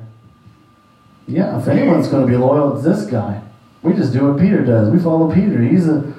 Yeah, 1.27 1.59
if 1.59 1.67
anyone's 1.67 2.07
going 2.07 2.25
to 2.25 2.31
be 2.31 2.37
loyal, 2.37 2.75
it's 2.75 2.85
this 2.85 3.09
guy. 3.09 3.41
We 3.81 3.93
just 3.93 4.13
do 4.13 4.27
what 4.27 4.39
Peter 4.39 4.63
does. 4.63 4.89
We 4.89 4.99
follow 4.99 5.33
Peter. 5.33 5.61
He's 5.61 5.87
a 5.87 6.13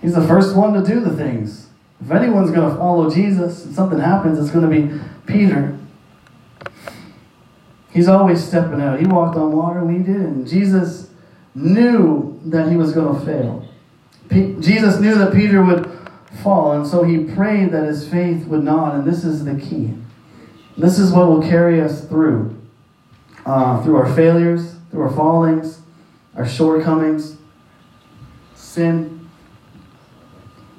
he's 0.00 0.14
the 0.14 0.26
first 0.26 0.56
one 0.56 0.72
to 0.74 0.82
do 0.82 1.00
the 1.00 1.14
things. 1.14 1.68
If 2.00 2.10
anyone's 2.10 2.50
going 2.50 2.70
to 2.70 2.76
follow 2.76 3.10
Jesus 3.10 3.64
and 3.64 3.74
something 3.74 3.98
happens, 3.98 4.38
it's 4.38 4.50
going 4.50 4.68
to 4.68 4.70
be 4.70 5.00
Peter. 5.26 5.76
He's 7.92 8.08
always 8.08 8.46
stepping 8.46 8.80
out. 8.80 9.00
He 9.00 9.06
walked 9.06 9.36
on 9.36 9.52
water, 9.52 9.78
and 9.78 9.88
we 9.88 10.02
did, 10.02 10.20
and 10.20 10.46
Jesus 10.46 11.10
knew 11.56 12.38
that 12.44 12.70
he 12.70 12.76
was 12.76 12.92
going 12.92 13.18
to 13.18 13.26
fail. 13.26 13.66
P- 14.28 14.56
Jesus 14.60 15.00
knew 15.00 15.14
that 15.16 15.32
Peter 15.32 15.64
would 15.64 15.90
fall, 16.42 16.72
and 16.72 16.86
so 16.86 17.02
he 17.02 17.24
prayed 17.24 17.72
that 17.72 17.84
his 17.84 18.06
faith 18.06 18.46
would 18.46 18.62
not, 18.62 18.94
and 18.94 19.06
this 19.06 19.24
is 19.24 19.44
the 19.44 19.54
key. 19.54 19.94
This 20.76 20.98
is 20.98 21.12
what 21.12 21.28
will 21.28 21.42
carry 21.42 21.80
us 21.80 22.06
through, 22.06 22.54
uh, 23.46 23.82
through 23.82 23.96
our 23.96 24.14
failures, 24.14 24.74
through 24.90 25.02
our 25.02 25.12
fallings, 25.12 25.80
our 26.36 26.46
shortcomings, 26.46 27.38
sin. 28.54 29.28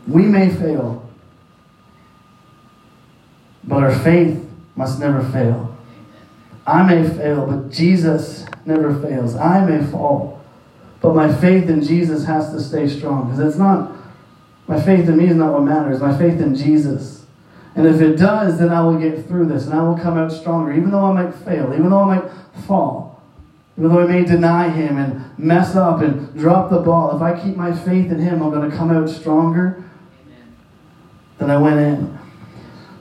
We 0.07 0.24
may 0.24 0.50
fail, 0.50 1.10
but 3.63 3.84
our 3.84 3.96
faith 4.00 4.48
must 4.75 5.00
never 5.00 5.24
fail. 5.31 5.75
I 6.67 6.84
may 6.84 7.10
fail, 7.10 7.48
but 7.48 7.72
Jesus 7.72 8.46
never 8.65 8.93
fails. 9.01 9.36
I 9.36 9.65
may 9.65 9.84
fall, 9.89 10.37
but 11.07 11.15
my 11.15 11.33
faith 11.33 11.69
in 11.69 11.81
Jesus 11.81 12.25
has 12.25 12.51
to 12.51 12.59
stay 12.59 12.87
strong 12.87 13.29
because 13.29 13.39
it's 13.39 13.57
not 13.57 13.95
My 14.67 14.81
faith 14.81 15.07
in 15.07 15.15
me 15.15 15.27
is 15.27 15.35
not 15.35 15.53
what 15.53 15.63
matters. 15.63 16.01
My 16.01 16.17
faith 16.17 16.41
in 16.41 16.53
Jesus. 16.53 17.25
And 17.75 17.87
if 17.87 18.01
it 18.01 18.17
does, 18.17 18.59
then 18.59 18.69
I 18.69 18.83
will 18.83 18.97
get 18.97 19.25
through 19.25 19.45
this 19.45 19.65
and 19.65 19.73
I 19.73 19.81
will 19.81 19.97
come 19.97 20.17
out 20.17 20.31
stronger, 20.31 20.73
even 20.73 20.91
though 20.91 21.05
I 21.05 21.13
might 21.13 21.33
fail, 21.33 21.73
even 21.73 21.89
though 21.89 22.01
I 22.01 22.17
might 22.17 22.31
fall, 22.65 23.23
even 23.77 23.89
though 23.89 24.01
I 24.01 24.07
may 24.07 24.25
deny 24.25 24.69
Him 24.69 24.97
and 24.97 25.39
mess 25.39 25.75
up 25.75 26.01
and 26.01 26.37
drop 26.37 26.69
the 26.69 26.79
ball. 26.79 27.15
If 27.15 27.21
I 27.21 27.41
keep 27.41 27.55
my 27.55 27.73
faith 27.73 28.11
in 28.11 28.19
Him, 28.19 28.41
I'm 28.41 28.49
going 28.51 28.69
to 28.69 28.75
come 28.75 28.91
out 28.91 29.09
stronger 29.09 29.83
than 31.37 31.49
I 31.49 31.57
went 31.57 31.79
in. 31.79 32.17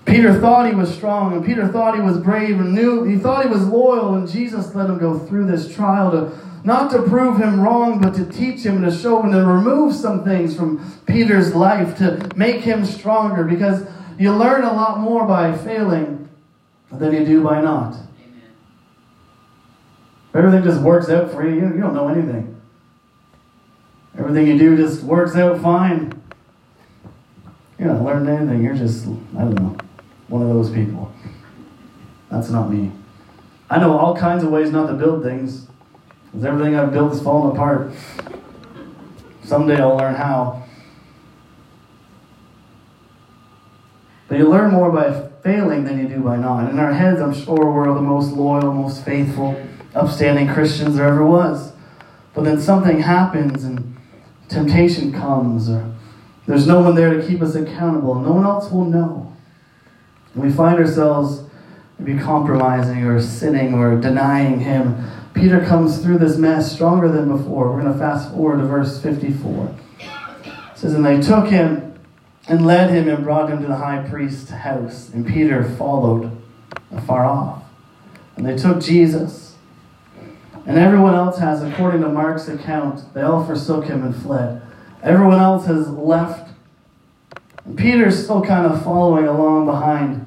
Peter 0.04 0.38
thought 0.38 0.68
he 0.68 0.75
was 0.75 0.94
strong, 0.94 1.32
and 1.32 1.44
Peter 1.44 1.66
thought 1.66 1.96
he 1.96 2.00
was 2.00 2.18
brave, 2.18 2.60
and 2.60 2.72
knew 2.72 3.02
he 3.02 3.16
thought 3.16 3.42
he 3.42 3.50
was 3.50 3.66
loyal, 3.66 4.14
and 4.14 4.28
Jesus 4.28 4.72
let 4.72 4.88
him 4.88 4.98
go 4.98 5.18
through 5.18 5.46
this 5.46 5.75
trial 5.75 6.12
to 6.12 6.38
not 6.66 6.90
to 6.90 7.00
prove 7.00 7.38
him 7.38 7.61
wrong, 7.61 8.00
but 8.00 8.12
to 8.16 8.26
teach 8.26 8.66
him 8.66 8.82
and 8.82 8.92
to 8.92 8.99
show 8.99 9.23
him 9.23 9.30
to 9.30 9.38
remove 9.44 9.94
some 9.94 10.25
things 10.25 10.56
from 10.56 11.00
Peter's 11.06 11.54
life 11.54 11.96
to 11.99 12.28
make 12.35 12.62
him 12.62 12.85
stronger. 12.85 13.44
Because 13.44 13.87
you 14.18 14.35
learn 14.35 14.64
a 14.64 14.73
lot 14.73 14.99
more 14.99 15.25
by 15.25 15.56
failing 15.56 16.28
than 16.90 17.12
you 17.12 17.25
do 17.25 17.44
by 17.44 17.61
not. 17.61 17.94
Amen. 17.94 18.52
Everything 20.35 20.64
just 20.64 20.80
works 20.80 21.08
out 21.08 21.30
for 21.30 21.49
you. 21.49 21.54
You 21.54 21.80
don't 21.80 21.94
know 21.94 22.08
anything. 22.08 22.61
Everything 24.18 24.49
you 24.49 24.58
do 24.58 24.76
just 24.76 25.04
works 25.04 25.37
out 25.37 25.62
fine. 25.62 26.20
You're 27.78 27.92
not 27.92 28.02
learning 28.02 28.35
anything. 28.35 28.64
You're 28.64 28.75
just, 28.75 29.06
I 29.06 29.42
don't 29.42 29.54
know 29.54 29.76
one 30.26 30.42
of 30.42 30.49
those 30.49 30.70
people. 30.70 31.12
That's 32.28 32.50
not 32.50 32.73
me. 32.73 32.90
I 33.70 33.78
know 33.78 33.96
all 33.96 34.16
kinds 34.16 34.42
of 34.42 34.50
ways 34.50 34.73
not 34.73 34.88
to 34.88 34.94
build 34.94 35.23
things, 35.23 35.68
because 36.37 36.52
everything 36.52 36.76
I've 36.76 36.93
built 36.93 37.14
is 37.14 37.23
falling 37.23 37.57
apart. 37.57 37.93
Someday 39.43 39.81
I'll 39.81 39.97
learn 39.97 40.16
how. 40.16 40.64
But 44.28 44.37
you 44.37 44.47
learn 44.47 44.71
more 44.71 44.93
by 44.93 45.31
failing 45.43 45.85
than 45.85 45.99
you 45.99 46.09
do 46.09 46.21
by 46.21 46.37
not. 46.37 46.71
In 46.71 46.78
our 46.78 46.93
heads, 46.93 47.23
I'm 47.23 47.33
sure 47.33 47.73
we're 47.73 47.95
the 47.95 48.02
most 48.02 48.35
loyal, 48.35 48.75
most 48.75 49.02
faithful, 49.02 49.59
upstanding 49.95 50.52
Christians 50.52 50.97
there 50.97 51.07
ever 51.07 51.25
was. 51.25 51.73
But 52.35 52.45
then 52.45 52.61
something 52.61 53.00
happens 53.00 53.64
and 53.64 53.97
temptation 54.50 55.14
comes, 55.14 55.71
or 55.71 55.90
there's 56.47 56.66
no 56.66 56.83
one 56.83 56.97
there 56.97 57.19
to 57.19 57.26
keep 57.26 57.40
us 57.40 57.55
accountable. 57.55 58.14
No 58.16 58.33
one 58.33 58.45
else 58.45 58.71
will 58.71 58.85
know 58.85 59.35
we 60.35 60.52
find 60.52 60.78
ourselves 60.78 61.45
maybe 61.99 62.21
compromising 62.21 63.05
or 63.05 63.23
sinning 63.23 63.73
or 63.73 63.99
denying 63.99 64.61
Him, 64.61 65.02
Peter 65.37 65.61
comes 65.64 65.99
through 65.99 66.19
this 66.19 66.38
mess 66.38 66.73
stronger 66.73 67.09
than 67.09 67.28
before. 67.28 67.71
We're 67.71 67.83
going 67.83 67.93
to 67.93 67.99
fast 67.99 68.31
forward 68.33 68.57
to 68.57 68.66
verse 68.66 69.00
54. 69.02 69.75
It 70.00 70.52
says, 70.75 70.95
And 70.95 71.05
they 71.05 71.21
took 71.21 71.49
him 71.49 71.95
and 72.49 72.66
led 72.66 72.90
him 72.90 73.07
and 73.09 73.23
brought 73.23 73.50
him 73.50 73.61
to 73.61 73.69
the 73.69 73.76
high 73.76 74.07
priest's 74.09 74.50
house. 74.50 75.11
And 75.11 75.26
Peter 75.26 75.62
followed 75.62 76.37
afar 76.90 77.26
off. 77.26 77.62
And 78.37 78.47
they 78.47 78.57
took 78.57 78.81
Jesus. 78.81 79.57
And 80.64 80.78
everyone 80.78 81.14
else 81.14 81.38
has, 81.38 81.62
according 81.62 82.00
to 82.00 82.09
Mark's 82.09 82.49
account, 82.49 83.12
they 83.12 83.23
all 83.23 83.45
forsook 83.45 83.85
him 83.85 84.02
and 84.05 84.16
fled. 84.16 84.62
Everyone 85.02 85.38
else 85.38 85.66
has 85.66 85.88
left. 85.90 86.50
And 87.66 87.76
Peter's 87.76 88.25
still 88.25 88.43
kind 88.43 88.66
of 88.66 88.83
following 88.83 89.26
along 89.26 89.66
behind 89.66 90.25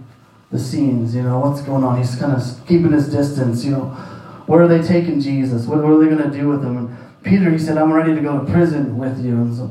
the 0.51 0.60
scenes, 0.60 1.16
you 1.16 1.24
know, 1.24 1.39
what's 1.39 1.62
going 1.62 1.84
on. 1.84 1.98
He's 1.98 2.16
kind 2.16 2.34
of 2.34 2.68
keeping 2.68 2.92
his 2.92 3.10
distance, 3.10 3.66
you 3.66 3.72
know. 3.72 3.98
Where 4.50 4.63
are 4.63 4.68
they 4.68 4.82
taking 4.82 5.22
Jesus? 5.22 5.68
What, 5.68 5.84
what 5.84 5.91
are 5.91 6.00
they 6.00 6.10
going 6.10 6.27
to 6.27 6.36
do 6.36 6.48
with 6.48 6.63
him? 6.63 6.75
And 6.75 6.98
Peter, 7.24 7.51
he 7.51 7.60
said, 7.60 7.77
I'm 7.77 7.94
ready 7.94 8.15
to 8.15 8.22
go 8.22 8.44
to 8.44 8.51
prison 8.51 8.98
with 8.98 9.24
you. 9.24 9.36
And 9.36 9.56
so 9.56 9.65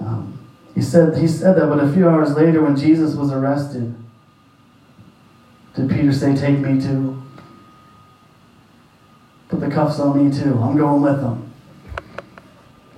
um, 0.00 0.48
he, 0.76 0.80
said, 0.80 1.18
he 1.18 1.26
said 1.26 1.56
that, 1.56 1.66
but 1.66 1.82
a 1.82 1.92
few 1.92 2.08
hours 2.08 2.36
later 2.36 2.62
when 2.62 2.76
Jesus 2.76 3.16
was 3.16 3.32
arrested, 3.32 3.92
did 5.74 5.90
Peter 5.90 6.12
say, 6.12 6.36
Take 6.36 6.60
me 6.60 6.80
too? 6.80 7.20
Put 9.48 9.58
the 9.58 9.68
cuffs 9.68 9.98
on 9.98 10.24
me 10.24 10.32
too. 10.32 10.56
I'm 10.56 10.76
going 10.76 11.02
with 11.02 11.20
them. 11.20 11.52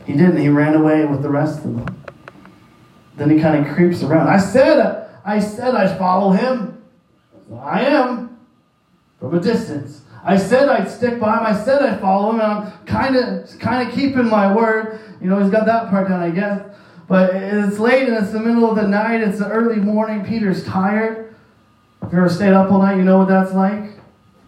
He 0.05 0.13
didn't. 0.13 0.37
He 0.37 0.51
ran 0.51 0.75
away 0.75 1.07
with 1.07 1.23
the 1.23 1.31
rest 1.31 1.65
of 1.65 1.75
them. 1.75 2.05
Then 3.17 3.31
he 3.31 3.41
kind 3.41 3.67
of 3.67 3.75
creeps 3.75 4.03
around. 4.03 4.29
I 4.29 4.37
said, 4.37 5.09
I 5.25 5.41
said 5.41 5.75
I'd 5.75 5.97
follow 5.97 6.33
him. 6.33 6.85
I 7.63 7.87
am 7.87 8.39
from 9.19 9.39
a 9.39 9.41
distance. 9.41 10.03
I 10.25 10.39
said 10.39 10.69
I'd 10.69 10.91
stick 10.91 11.21
by 11.21 11.39
him. 11.39 11.45
I 11.45 11.65
said 11.65 11.83
I'd 11.83 12.01
follow 12.01 12.31
him, 12.31 12.41
and 12.41 12.51
I'm 12.51 12.73
kind 12.87 13.17
of 13.17 13.59
kind 13.59 13.87
of 13.87 13.95
keeping 13.95 14.27
my 14.27 14.53
word. 14.55 14.99
You 15.21 15.29
know, 15.29 15.39
he's 15.41 15.51
got 15.51 15.67
that 15.67 15.91
part 15.91 16.09
down, 16.09 16.21
I 16.21 16.31
guess. 16.31 16.63
But 17.07 17.35
it's 17.35 17.79
late 17.79 18.09
and 18.09 18.17
it's 18.17 18.33
the 18.33 18.41
middle 18.41 18.69
of 18.69 18.77
the 18.77 18.89
night. 18.89 19.21
It's 19.21 19.39
the 19.39 19.49
early 19.49 19.77
morning. 19.77 20.25
Peter's 20.25 20.65
tired. 20.65 21.35
If 22.03 22.13
you 22.13 22.19
ever 22.19 22.31
stayed 22.31 22.55
up 22.55 22.73
all 22.73 22.81
night, 22.81 22.97
you 22.97 23.05
know 23.05 23.19
what 23.19 23.29
that's 23.29 23.53
like. 23.53 23.93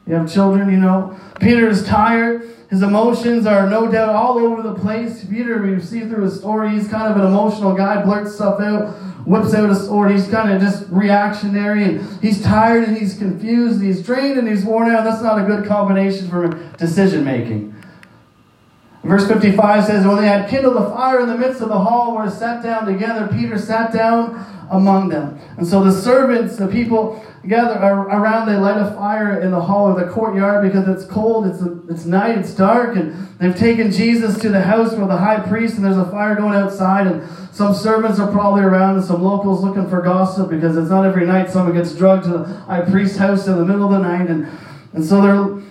You 0.07 0.15
have 0.15 0.33
children, 0.33 0.71
you 0.71 0.79
know. 0.79 1.19
Peter's 1.41 1.85
tired. 1.85 2.57
His 2.71 2.83
emotions 2.83 3.47
are 3.47 3.69
no 3.69 3.91
doubt 3.91 4.15
all 4.15 4.39
over 4.39 4.63
the 4.63 4.75
place. 4.75 5.25
Peter, 5.25 5.61
we 5.61 5.81
see 5.81 6.01
through 6.01 6.25
his 6.25 6.39
story, 6.39 6.71
he's 6.71 6.89
kind 6.89 7.13
of 7.13 7.17
an 7.21 7.27
emotional 7.27 7.75
guy, 7.75 8.03
blurts 8.03 8.35
stuff 8.35 8.61
out 8.61 8.95
whips 9.27 9.53
out 9.55 9.69
a 9.69 9.75
sword. 9.75 10.13
He's 10.13 10.29
kind 10.29 10.53
of 10.53 10.63
just 10.63 10.89
reactionary 10.89 11.85
and 11.85 12.23
he's 12.23 12.43
tired 12.43 12.85
and 12.85 12.97
he's 12.97 13.19
confused 13.19 13.81
and 13.81 13.87
he's 13.87 14.03
drained 14.03 14.39
and 14.39 14.49
he's 14.49 14.65
worn 14.65 14.91
out. 14.91 15.05
That's 15.05 15.23
not 15.23 15.41
a 15.41 15.45
good 15.45 15.67
combination 15.67 16.29
for 16.29 16.49
decision 16.79 17.25
making. 17.25 17.75
Verse 19.03 19.27
55 19.29 19.85
says, 19.85 20.07
When 20.07 20.17
they 20.17 20.27
had 20.27 20.49
kindled 20.49 20.77
a 20.77 20.91
fire 20.91 21.21
in 21.21 21.29
the 21.29 21.37
midst 21.37 21.61
of 21.61 21.69
the 21.69 21.79
hall 21.79 22.15
where 22.15 22.29
they 22.29 22.35
sat 22.35 22.63
down 22.63 22.87
together, 22.87 23.29
Peter 23.29 23.59
sat 23.59 23.93
down 23.93 24.45
among 24.71 25.09
them. 25.09 25.39
And 25.57 25.67
so 25.67 25.83
the 25.83 25.93
servants, 25.93 26.57
the 26.57 26.67
people, 26.67 27.25
gather 27.49 27.75
around, 27.79 28.49
they 28.49 28.57
light 28.57 28.81
a 28.81 28.91
fire 28.93 29.41
in 29.41 29.51
the 29.51 29.61
hall 29.61 29.87
or 29.87 30.05
the 30.05 30.11
courtyard 30.11 30.63
because 30.63 30.89
it's 30.89 31.11
cold, 31.11 31.47
it's, 31.47 31.63
it's 31.89 32.05
night, 32.05 32.39
it's 32.39 32.55
dark, 32.55 32.97
and 32.97 33.29
they've 33.39 33.57
taken 33.57 33.91
Jesus 33.91 34.39
to 34.41 34.49
the 34.49 34.61
house 34.61 34.95
where 34.95 35.07
the 35.07 35.17
high 35.17 35.41
priest, 35.41 35.77
and 35.77 35.85
there's 35.85 35.97
a 35.97 36.11
fire 36.11 36.35
going 36.35 36.55
outside, 36.55 37.07
and 37.07 37.29
some 37.55 37.75
servants 37.75 38.19
are 38.19 38.31
probably 38.31 38.63
around, 38.63 38.97
and 38.97 39.05
some 39.05 39.23
locals 39.23 39.63
looking 39.63 39.89
for 39.89 40.03
gossip 40.03 40.51
because 40.51 40.77
it's 40.77 40.91
not 40.91 41.07
every 41.07 41.27
night 41.27 41.51
someone 41.51 41.75
gets 41.75 41.95
drugged 41.95 42.25
to 42.25 42.31
the 42.31 42.45
high 42.45 42.83
priest's 42.83 43.19
house 43.19 43.47
in 43.47 43.57
the 43.57 43.65
middle 43.65 43.85
of 43.85 43.93
the 43.93 43.99
night, 43.99 44.29
and, 44.29 44.49
and 44.93 45.05
so 45.05 45.21
they're 45.23 45.63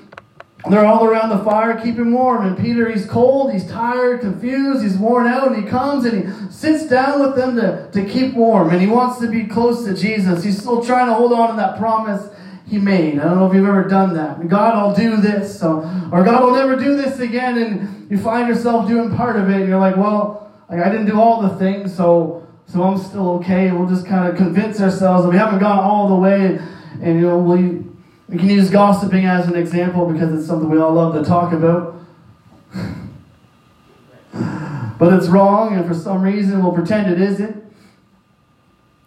they're 0.70 0.86
all 0.86 1.06
around 1.06 1.30
the 1.30 1.44
fire 1.44 1.80
keeping 1.80 2.12
warm. 2.12 2.46
And 2.46 2.58
Peter, 2.58 2.90
he's 2.90 3.06
cold, 3.06 3.54
he's 3.54 3.68
tired, 3.68 4.22
confused, 4.22 4.84
he's 4.84 4.98
worn 4.98 5.28
out, 5.28 5.52
and 5.52 5.64
he 5.64 5.70
comes 5.70 6.06
and 6.06 6.24
he 6.24 6.52
sits 6.52 6.88
down 6.88 7.22
with 7.22 7.36
them 7.36 7.56
to, 7.56 7.90
to 7.92 8.06
keep 8.06 8.34
warm. 8.34 8.70
And 8.70 8.82
he 8.82 8.88
wants 8.88 9.20
to 9.20 9.28
be 9.28 9.46
close 9.46 9.86
to 9.86 9.94
Jesus. 9.94 10.44
He's 10.44 10.60
still 10.60 10.84
trying 10.84 11.08
to 11.08 11.14
hold 11.14 11.34
on 11.34 11.52
to 11.52 11.56
that 11.58 11.78
promise 11.78 12.30
he 12.68 12.80
made. 12.80 13.20
I 13.20 13.26
don't 13.26 13.38
know 13.38 13.48
if 13.48 13.54
you've 13.54 13.68
ever 13.68 13.88
done 13.88 14.16
that. 14.16 14.48
God 14.48 14.74
I'll 14.74 14.96
do 14.96 15.18
this, 15.18 15.60
so, 15.60 15.82
or 16.12 16.24
God 16.24 16.44
will 16.44 16.56
never 16.56 16.76
do 16.76 16.96
this 16.96 17.20
again, 17.20 17.58
and 17.58 18.10
you 18.10 18.18
find 18.18 18.48
yourself 18.48 18.88
doing 18.88 19.16
part 19.16 19.36
of 19.36 19.50
it, 19.50 19.58
and 19.58 19.70
you're 19.70 19.80
like, 19.80 19.98
well, 19.98 20.52
I 20.68 20.90
didn't 20.90 21.06
do 21.06 21.20
all 21.20 21.42
the 21.42 21.56
things, 21.58 21.96
so 21.96 22.42
so 22.68 22.82
I'm 22.82 22.98
still 22.98 23.30
okay. 23.36 23.72
We'll 23.72 23.88
just 23.88 24.08
kind 24.08 24.28
of 24.28 24.36
convince 24.36 24.82
ourselves 24.82 25.24
that 25.24 25.30
we 25.30 25.38
haven't 25.38 25.60
gone 25.60 25.78
all 25.78 26.08
the 26.10 26.16
way, 26.16 26.46
and, 26.46 26.60
and 27.04 27.20
you 27.20 27.28
know, 27.28 27.38
we 27.38 27.84
we 28.28 28.38
can 28.38 28.50
use 28.50 28.70
gossiping 28.70 29.26
as 29.26 29.48
an 29.48 29.56
example 29.56 30.12
because 30.12 30.34
it's 30.34 30.48
something 30.48 30.70
we 30.70 30.80
all 30.80 30.94
love 30.94 31.14
to 31.14 31.24
talk 31.24 31.54
about. 31.54 31.96
but 35.00 35.14
it's 35.14 35.28
wrong, 35.28 35.76
and 35.76 35.88
for 35.88 35.94
some 35.94 36.22
reason 36.22 36.64
we'll 36.64 36.74
pretend 36.74 37.12
it 37.12 37.22
isn't. 37.22 37.64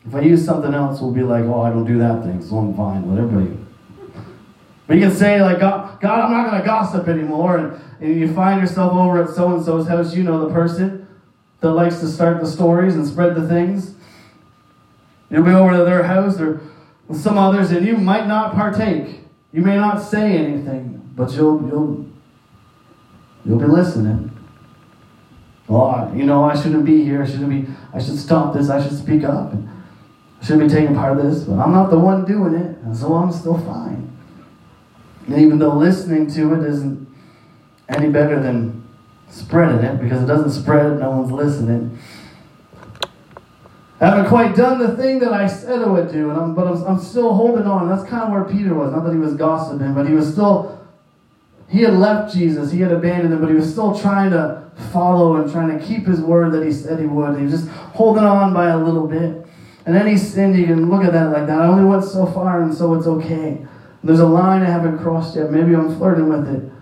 If 0.07 0.15
I 0.15 0.21
use 0.21 0.45
something 0.45 0.73
else, 0.73 1.01
we'll 1.01 1.13
be 1.13 1.23
like, 1.23 1.45
oh, 1.45 1.61
I 1.61 1.71
don't 1.71 1.85
do 1.85 1.99
that 1.99 2.23
thing, 2.23 2.43
so 2.43 2.59
I'm 2.59 2.75
fine 2.75 3.07
with 3.11 3.19
everybody. 3.19 3.59
But 4.87 4.95
you 4.97 5.03
can 5.03 5.15
say, 5.15 5.43
like, 5.43 5.61
God, 5.61 6.01
God 6.01 6.21
I'm 6.21 6.33
not 6.33 6.49
going 6.49 6.63
to 6.63 6.67
gossip 6.67 7.09
anymore. 7.09 7.59
And, 7.59 7.81
and 8.01 8.19
you 8.19 8.33
find 8.33 8.61
yourself 8.61 8.95
over 8.95 9.23
at 9.23 9.35
so 9.35 9.55
and 9.55 9.63
so's 9.63 9.87
house, 9.87 10.15
you 10.15 10.23
know 10.23 10.47
the 10.49 10.55
person 10.55 11.07
that 11.61 11.73
likes 11.73 12.01
to 12.01 12.07
start 12.07 12.41
the 12.41 12.47
stories 12.47 12.95
and 12.95 13.07
spread 13.07 13.35
the 13.35 13.47
things. 13.47 13.95
You'll 15.29 15.43
be 15.43 15.51
over 15.51 15.77
to 15.77 15.85
their 15.85 16.05
house 16.05 16.41
or 16.41 16.63
some 17.13 17.39
others, 17.39 17.71
and 17.71 17.87
you 17.87 17.97
might 17.97 18.27
not 18.27 18.55
partake. 18.55 19.21
You 19.53 19.63
may 19.63 19.77
not 19.77 20.03
say 20.03 20.37
anything, 20.37 21.11
but 21.17 21.33
you'll 21.33 21.67
you'll 21.67 22.07
you'll 23.45 23.59
be 23.59 23.67
listening. 23.67 24.31
Well, 25.67 26.13
you 26.15 26.25
know, 26.25 26.45
I 26.45 26.61
shouldn't 26.61 26.85
be 26.85 27.05
here. 27.05 27.23
I 27.23 27.27
shouldn't 27.27 27.51
be. 27.51 27.73
I 27.93 28.01
should 28.01 28.19
stop 28.19 28.55
this. 28.55 28.71
I 28.71 28.83
should 28.83 28.97
speak 28.97 29.25
up. 29.25 29.53
I 29.55 30.45
shouldn't 30.45 30.69
be 30.69 30.75
taking 30.75 30.95
part 30.95 31.19
of 31.19 31.25
this, 31.25 31.45
but 31.45 31.59
I'm 31.59 31.73
not 31.73 31.91
the 31.91 31.99
one 31.99 32.25
doing 32.25 32.55
it, 32.55 32.79
and 32.79 32.97
so 32.97 33.15
I'm 33.15 33.33
still 33.33 33.59
fine. 33.59 34.17
And 35.27 35.39
even 35.39 35.59
though 35.59 35.75
listening 35.75 36.31
to 36.35 36.55
it 36.55 36.67
isn't 36.67 37.07
any 37.89 38.09
better 38.09 38.41
than 38.41 38.87
spreading 39.29 39.85
it, 39.85 40.01
because 40.01 40.23
it 40.23 40.27
doesn't 40.27 40.51
spread, 40.51 41.01
no 41.01 41.11
one's 41.11 41.33
listening. 41.33 41.99
I 44.01 44.07
haven't 44.07 44.29
quite 44.29 44.55
done 44.55 44.79
the 44.79 44.97
thing 44.97 45.19
that 45.21 45.33
I 45.33 45.47
said 45.49 45.83
I 45.83 45.89
would 45.89 46.13
do, 46.13 46.31
and 46.31 46.39
I'm, 46.39 46.55
but 46.55 46.69
I'm, 46.69 46.83
I'm 46.85 47.01
still 47.01 47.35
holding 47.35 47.67
on. 47.67 47.89
That's 47.89 48.09
kind 48.09 48.25
of 48.25 48.31
where 48.31 48.45
Peter 48.45 48.75
was. 48.75 48.93
Not 48.93 49.05
that 49.05 49.13
he 49.13 49.19
was 49.19 49.35
gossiping, 49.35 49.93
but 49.95 50.07
he 50.07 50.15
was 50.15 50.33
still 50.33 50.79
he 51.69 51.83
had 51.83 51.95
left 51.95 52.35
Jesus, 52.35 52.73
he 52.73 52.81
had 52.81 52.93
abandoned 52.93 53.33
him, 53.33 53.41
but 53.41 53.51
he 53.51 53.55
was 53.55 53.71
still 53.71 53.99
trying 53.99 54.31
to 54.31 54.71
follow 54.91 55.37
and 55.37 55.51
trying 55.53 55.79
to 55.79 55.85
keep 55.85 56.07
his 56.07 56.21
word 56.21 56.53
that 56.53 56.65
he 56.65 56.73
said 56.73 56.99
he 56.99 57.07
would. 57.07 57.37
He 57.37 57.45
was 57.45 57.53
just 57.53 57.69
holding 57.69 58.25
on 58.25 58.55
by 58.55 58.69
a 58.69 58.79
little 58.79 59.07
bit. 59.07 59.47
And 59.85 59.95
then 59.95 60.07
he 60.07 60.17
sinned. 60.17 60.57
You 60.57 60.67
can 60.67 60.91
look 60.91 61.05
at 61.05 61.13
that 61.13 61.31
like 61.31 61.47
that. 61.47 61.61
I 61.61 61.67
only 61.67 61.85
went 61.85 62.05
so 62.05 62.27
far, 62.27 62.63
and 62.63 62.75
so 62.75 62.95
it's 62.95 63.07
okay. 63.07 63.67
There's 64.03 64.21
a 64.21 64.27
line 64.27 64.63
I 64.63 64.67
haven't 64.67 64.99
crossed 64.99 65.37
yet. 65.37 65.51
Maybe 65.51 65.75
I'm 65.75 65.97
flirting 65.97 66.29
with 66.29 66.49
it. 66.49 66.73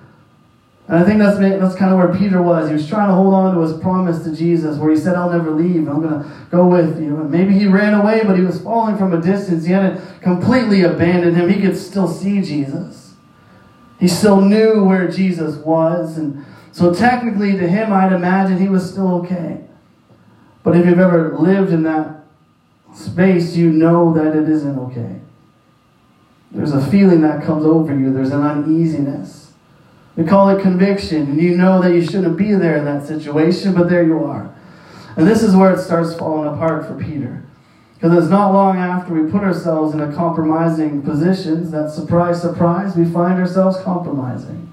And 0.88 0.98
I 0.98 1.04
think 1.04 1.18
that's, 1.18 1.38
that's 1.38 1.74
kind 1.74 1.92
of 1.92 1.98
where 1.98 2.16
Peter 2.16 2.40
was. 2.40 2.68
He 2.68 2.74
was 2.74 2.88
trying 2.88 3.08
to 3.08 3.14
hold 3.14 3.34
on 3.34 3.54
to 3.56 3.60
his 3.60 3.72
promise 3.80 4.22
to 4.22 4.34
Jesus, 4.34 4.78
where 4.78 4.90
he 4.90 4.96
said, 4.96 5.16
I'll 5.16 5.30
never 5.30 5.50
leave. 5.50 5.88
I'm 5.88 6.00
going 6.00 6.22
to 6.22 6.32
go 6.50 6.66
with 6.66 7.02
you. 7.02 7.16
And 7.16 7.30
maybe 7.30 7.58
he 7.58 7.66
ran 7.66 7.94
away, 7.94 8.22
but 8.24 8.36
he 8.36 8.44
was 8.44 8.60
falling 8.60 8.96
from 8.96 9.12
a 9.12 9.20
distance. 9.20 9.64
He 9.64 9.72
hadn't 9.72 10.22
completely 10.22 10.82
abandoned 10.82 11.36
him. 11.36 11.48
He 11.48 11.60
could 11.60 11.76
still 11.76 12.06
see 12.06 12.40
Jesus. 12.40 13.14
He 13.98 14.06
still 14.06 14.40
knew 14.40 14.84
where 14.84 15.08
Jesus 15.10 15.56
was. 15.56 16.18
And 16.18 16.44
so, 16.70 16.94
technically, 16.94 17.52
to 17.52 17.66
him, 17.66 17.92
I'd 17.92 18.12
imagine 18.12 18.58
he 18.58 18.68
was 18.68 18.88
still 18.88 19.12
okay. 19.22 19.64
But 20.62 20.76
if 20.76 20.86
you've 20.86 21.00
ever 21.00 21.36
lived 21.36 21.72
in 21.72 21.82
that 21.82 22.24
space, 22.94 23.56
you 23.56 23.72
know 23.72 24.12
that 24.14 24.36
it 24.36 24.48
isn't 24.48 24.78
okay. 24.78 25.20
There's 26.52 26.72
a 26.72 26.84
feeling 26.90 27.22
that 27.22 27.44
comes 27.44 27.64
over 27.64 27.92
you, 27.96 28.12
there's 28.12 28.30
an 28.30 28.42
uneasiness. 28.42 29.45
We 30.16 30.24
call 30.24 30.48
it 30.48 30.62
conviction, 30.62 31.22
and 31.22 31.40
you 31.40 31.56
know 31.56 31.82
that 31.82 31.92
you 31.92 32.04
shouldn't 32.04 32.38
be 32.38 32.52
there 32.54 32.76
in 32.76 32.86
that 32.86 33.06
situation, 33.06 33.74
but 33.74 33.88
there 33.90 34.02
you 34.02 34.24
are. 34.24 34.52
And 35.16 35.26
this 35.26 35.42
is 35.42 35.54
where 35.54 35.72
it 35.72 35.78
starts 35.78 36.14
falling 36.14 36.52
apart 36.52 36.86
for 36.86 36.94
Peter. 36.94 37.42
Because 37.94 38.24
it's 38.24 38.30
not 38.30 38.52
long 38.52 38.76
after 38.76 39.14
we 39.14 39.30
put 39.30 39.42
ourselves 39.42 39.94
in 39.94 40.00
a 40.00 40.12
compromising 40.14 41.02
positions 41.02 41.70
that, 41.70 41.90
surprise, 41.90 42.40
surprise, 42.40 42.96
we 42.96 43.04
find 43.04 43.38
ourselves 43.38 43.78
compromising. 43.82 44.72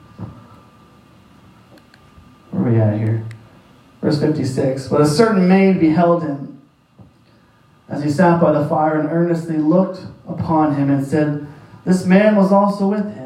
Where 2.51 2.63
are 2.63 2.71
we 2.71 2.79
at 2.79 2.97
here? 2.97 3.25
Verse 4.01 4.19
56. 4.19 4.88
But 4.88 5.01
a 5.01 5.07
certain 5.07 5.47
maid 5.47 5.79
beheld 5.79 6.23
him 6.23 6.62
as 7.88 8.03
he 8.03 8.09
sat 8.09 8.41
by 8.41 8.51
the 8.51 8.67
fire 8.67 9.00
and 9.00 9.09
earnestly 9.09 9.57
looked 9.57 10.05
upon 10.27 10.75
him 10.75 10.89
and 10.89 11.05
said, 11.05 11.47
This 11.85 12.05
man 12.05 12.35
was 12.35 12.51
also 12.51 12.89
with 12.89 13.15
him. 13.15 13.22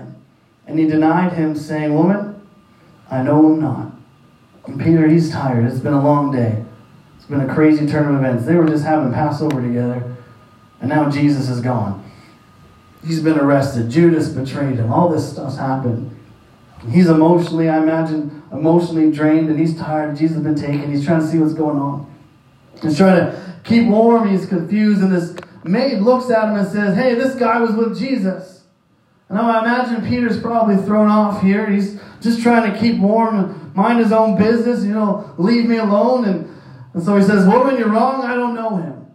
And 0.68 0.78
he 0.78 0.86
denied 0.86 1.34
him, 1.34 1.56
saying, 1.56 1.94
Woman, 1.94 2.40
I 3.10 3.24
know 3.24 3.54
him 3.54 3.62
not. 3.62 3.94
And 4.66 4.80
Peter, 4.80 5.08
he's 5.08 5.32
tired. 5.32 5.66
It's 5.66 5.80
been 5.80 5.94
a 5.94 6.04
long 6.04 6.32
day. 6.32 6.64
It's 7.16 7.26
been 7.26 7.42
a 7.42 7.54
crazy 7.54 7.88
turn 7.88 8.14
of 8.14 8.22
events. 8.22 8.46
They 8.46 8.56
were 8.56 8.68
just 8.68 8.84
having 8.84 9.14
Passover 9.14 9.62
together, 9.62 10.16
and 10.82 10.90
now 10.90 11.10
Jesus 11.10 11.50
is 11.50 11.62
gone. 11.62 12.04
He's 13.06 13.22
been 13.22 13.40
arrested. 13.40 13.90
Judas 13.90 14.30
betrayed 14.30 14.76
him. 14.76 14.92
All 14.92 15.10
this 15.10 15.32
stuff's 15.32 15.58
happened. 15.58 16.14
He's 16.90 17.08
emotionally, 17.08 17.70
I 17.70 17.82
imagine, 17.82 18.44
emotionally 18.52 19.12
drained, 19.12 19.50
and 19.50 19.60
he's 19.60 19.78
tired. 19.78 20.18
Jesus 20.18 20.36
has 20.36 20.44
been 20.44 20.56
taken. 20.56 20.92
He's 20.92 21.06
trying 21.06 21.22
to 21.22 21.28
see 21.28 21.38
what's 21.38 21.54
going 21.54 21.78
on. 21.78 22.14
He's 22.82 22.98
trying 22.98 23.26
to 23.26 23.56
keep 23.64 23.88
warm. 23.88 24.30
He's 24.30 24.46
confused, 24.46 25.02
and 25.02 25.12
this 25.12 25.36
maid 25.64 26.02
looks 26.02 26.30
at 26.30 26.50
him 26.50 26.56
and 26.56 26.68
says, 26.68 26.96
Hey, 26.96 27.16
this 27.16 27.36
guy 27.36 27.60
was 27.60 27.72
with 27.72 27.98
Jesus. 27.98 28.57
Now 29.30 29.50
I 29.50 29.60
imagine 29.60 30.08
Peter's 30.08 30.40
probably 30.40 30.78
thrown 30.78 31.10
off 31.10 31.42
here. 31.42 31.70
He's 31.70 32.00
just 32.22 32.42
trying 32.42 32.72
to 32.72 32.80
keep 32.80 33.00
warm 33.00 33.38
and 33.38 33.76
mind 33.76 34.00
his 34.00 34.12
own 34.12 34.38
business, 34.38 34.84
you 34.84 34.94
know, 34.94 35.34
leave 35.38 35.66
me 35.66 35.78
alone. 35.78 36.26
And, 36.26 36.60
and 36.94 37.04
so 37.04 37.16
he 37.18 37.24
says, 37.24 37.46
Woman, 37.46 37.78
you're 37.78 37.90
wrong. 37.90 38.24
I 38.24 38.36
don't 38.36 38.56
know 38.56 38.78
him. 38.78 39.08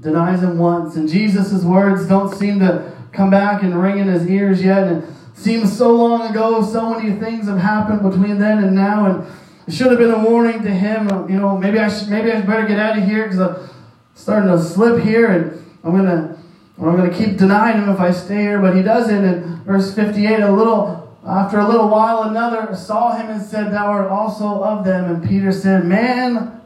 Denies 0.00 0.42
him 0.42 0.58
once. 0.58 0.96
And 0.96 1.08
Jesus' 1.08 1.64
words 1.64 2.06
don't 2.06 2.32
seem 2.34 2.60
to 2.60 2.96
come 3.12 3.30
back 3.30 3.62
and 3.62 3.80
ring 3.80 3.98
in 3.98 4.06
his 4.06 4.28
ears 4.28 4.62
yet. 4.62 4.84
And 4.84 5.02
it 5.02 5.10
seems 5.34 5.76
so 5.76 5.92
long 5.94 6.30
ago. 6.30 6.62
So 6.62 6.94
many 6.94 7.18
things 7.18 7.48
have 7.48 7.58
happened 7.58 8.08
between 8.08 8.38
then 8.38 8.62
and 8.62 8.74
now. 8.74 9.06
And 9.06 9.26
it 9.66 9.74
should 9.74 9.88
have 9.88 9.98
been 9.98 10.12
a 10.12 10.24
warning 10.24 10.62
to 10.62 10.70
him. 10.70 11.08
You 11.28 11.40
know, 11.40 11.58
maybe 11.58 11.80
I 11.80 11.88
should, 11.88 12.08
maybe 12.08 12.30
I 12.30 12.40
better 12.42 12.66
get 12.66 12.78
out 12.78 12.96
of 12.96 13.04
here 13.04 13.24
because 13.24 13.40
I'm 13.40 13.68
starting 14.14 14.48
to 14.50 14.62
slip 14.62 15.02
here. 15.02 15.26
And 15.26 15.66
I'm 15.82 15.90
going 15.90 16.04
to 16.04 16.37
I'm 16.80 16.96
going 16.96 17.10
to 17.10 17.16
keep 17.16 17.36
denying 17.36 17.82
him 17.82 17.88
if 17.88 17.98
I 17.98 18.12
stay 18.12 18.42
here, 18.42 18.60
but 18.60 18.76
he 18.76 18.82
doesn't. 18.82 19.24
And 19.24 19.64
verse 19.64 19.94
58, 19.94 20.40
a 20.40 20.52
little 20.52 20.98
after 21.26 21.58
a 21.58 21.68
little 21.68 21.88
while, 21.88 22.22
another 22.22 22.74
saw 22.74 23.16
him 23.16 23.28
and 23.28 23.42
said, 23.42 23.72
Thou 23.72 23.86
art 23.86 24.10
also 24.10 24.62
of 24.62 24.84
them. 24.84 25.12
And 25.12 25.28
Peter 25.28 25.52
said, 25.52 25.84
Man, 25.84 26.60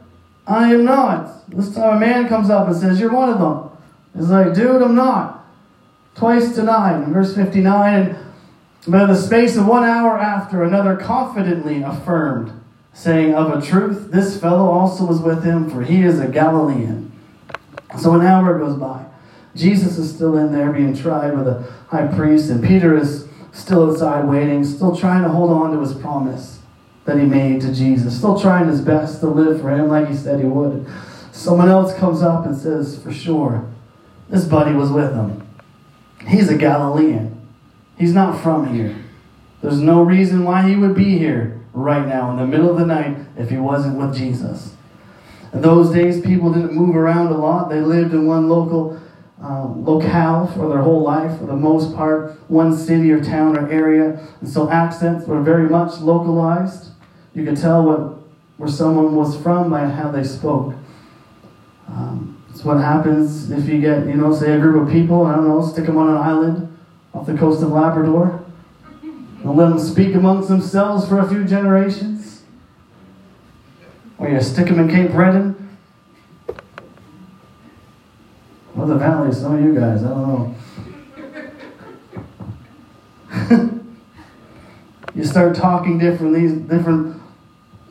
I 0.45 0.73
am 0.73 0.85
not. 0.85 1.49
This 1.49 1.73
time 1.73 1.97
a 1.97 1.99
man 1.99 2.29
comes 2.29 2.49
up 2.49 2.67
and 2.67 2.75
says, 2.75 2.99
You're 2.99 3.11
one 3.11 3.29
of 3.29 3.39
them. 3.39 3.69
He's 4.15 4.29
like, 4.29 4.53
Dude, 4.53 4.81
I'm 4.81 4.95
not. 4.95 5.45
Twice 6.15 6.55
denied. 6.55 7.03
In 7.03 7.13
verse 7.13 7.35
59, 7.35 8.15
but 8.87 9.01
in 9.01 9.07
the 9.09 9.15
space 9.15 9.57
of 9.57 9.65
one 9.65 9.83
hour 9.83 10.17
after, 10.17 10.63
another 10.63 10.95
confidently 10.95 11.81
affirmed, 11.81 12.51
saying, 12.93 13.33
Of 13.33 13.51
a 13.51 13.65
truth, 13.65 14.11
this 14.11 14.39
fellow 14.39 14.69
also 14.69 15.05
was 15.05 15.19
with 15.19 15.43
him, 15.43 15.69
for 15.69 15.81
he 15.81 16.03
is 16.03 16.19
a 16.19 16.27
Galilean. 16.27 17.11
So 17.99 18.13
an 18.13 18.25
hour 18.25 18.59
goes 18.59 18.77
by. 18.77 19.05
Jesus 19.55 19.97
is 19.97 20.13
still 20.13 20.37
in 20.37 20.51
there 20.51 20.71
being 20.71 20.95
tried 20.95 21.35
with 21.35 21.45
the 21.45 21.71
high 21.87 22.07
priest, 22.07 22.49
and 22.49 22.63
Peter 22.63 22.97
is 22.97 23.27
still 23.51 23.89
outside 23.89 24.27
waiting, 24.27 24.63
still 24.63 24.95
trying 24.95 25.23
to 25.23 25.29
hold 25.29 25.51
on 25.51 25.71
to 25.71 25.79
his 25.79 25.93
promise 25.93 26.59
that 27.05 27.19
he 27.19 27.25
made 27.25 27.61
to 27.61 27.73
Jesus, 27.73 28.17
still 28.17 28.39
trying 28.39 28.67
his 28.67 28.81
best 28.81 29.19
to 29.19 29.27
live 29.27 29.61
for 29.61 29.69
him 29.69 29.87
like 29.89 30.07
he 30.07 30.15
said 30.15 30.39
he 30.39 30.45
would. 30.45 30.87
Someone 31.31 31.69
else 31.69 31.93
comes 31.95 32.21
up 32.21 32.45
and 32.45 32.55
says, 32.55 33.01
For 33.01 33.11
sure, 33.11 33.69
this 34.29 34.45
buddy 34.45 34.73
was 34.73 34.91
with 34.91 35.13
him. 35.13 35.47
He's 36.27 36.49
a 36.49 36.57
Galilean. 36.57 37.41
He's 37.97 38.13
not 38.13 38.41
from 38.41 38.73
here. 38.73 38.95
There's 39.61 39.79
no 39.79 40.01
reason 40.01 40.43
why 40.43 40.67
he 40.67 40.75
would 40.75 40.95
be 40.95 41.17
here 41.17 41.61
right 41.73 42.07
now 42.07 42.31
in 42.31 42.37
the 42.37 42.47
middle 42.47 42.69
of 42.69 42.77
the 42.77 42.85
night 42.85 43.17
if 43.37 43.49
he 43.49 43.57
wasn't 43.57 43.97
with 43.97 44.15
Jesus. 44.15 44.75
In 45.53 45.61
those 45.61 45.91
days, 45.91 46.21
people 46.21 46.51
didn't 46.51 46.73
move 46.73 46.95
around 46.95 47.27
a 47.27 47.37
lot. 47.37 47.69
They 47.69 47.81
lived 47.81 48.13
in 48.13 48.25
one 48.25 48.49
local 48.49 48.99
um, 49.43 49.83
locale 49.83 50.47
for 50.47 50.69
their 50.69 50.81
whole 50.81 51.03
life, 51.03 51.37
for 51.37 51.45
the 51.45 51.55
most 51.55 51.93
part, 51.95 52.39
one 52.49 52.75
city 52.75 53.11
or 53.11 53.21
town 53.21 53.57
or 53.57 53.69
area. 53.69 54.25
And 54.39 54.49
so 54.49 54.69
accents 54.69 55.27
were 55.27 55.41
very 55.41 55.69
much 55.69 55.99
localized. 55.99 56.91
You 57.35 57.43
could 57.45 57.57
tell 57.57 57.83
what 57.83 58.19
where 58.57 58.69
someone 58.69 59.15
was 59.15 59.35
from 59.41 59.69
by 59.69 59.85
how 59.85 60.11
they 60.11 60.23
spoke. 60.23 60.75
Um, 61.87 62.41
it's 62.49 62.63
what 62.63 62.77
happens 62.77 63.51
if 63.51 63.67
you 63.67 63.81
get, 63.81 64.05
you 64.05 64.13
know, 64.13 64.33
say 64.33 64.53
a 64.53 64.59
group 64.59 64.87
of 64.87 64.93
people, 64.93 65.25
I 65.25 65.35
don't 65.35 65.47
know, 65.47 65.61
stick 65.65 65.87
them 65.87 65.97
on 65.97 66.07
an 66.07 66.17
island 66.17 66.77
off 67.13 67.25
the 67.25 67.35
coast 67.35 67.61
of 67.63 67.71
Labrador, 67.71 68.45
and 69.01 69.57
let 69.57 69.69
them 69.69 69.79
speak 69.79 70.15
amongst 70.15 70.47
themselves 70.47 71.07
for 71.07 71.19
a 71.19 71.27
few 71.27 71.43
generations. 71.43 72.43
Or 74.17 74.29
you 74.29 74.39
stick 74.39 74.67
them 74.67 74.79
in 74.79 74.87
Cape 74.87 75.11
Breton 75.11 75.62
Or 78.75 78.87
the 78.87 78.95
valley, 78.95 79.31
some 79.31 79.55
of 79.55 79.61
you 79.63 79.75
guys, 79.75 80.03
I 80.03 80.09
don't 80.09 80.27
know. 80.27 80.55
you 85.15 85.23
start 85.23 85.55
talking 85.55 85.99
different, 85.99 86.33
these 86.33 86.53
different 86.53 87.21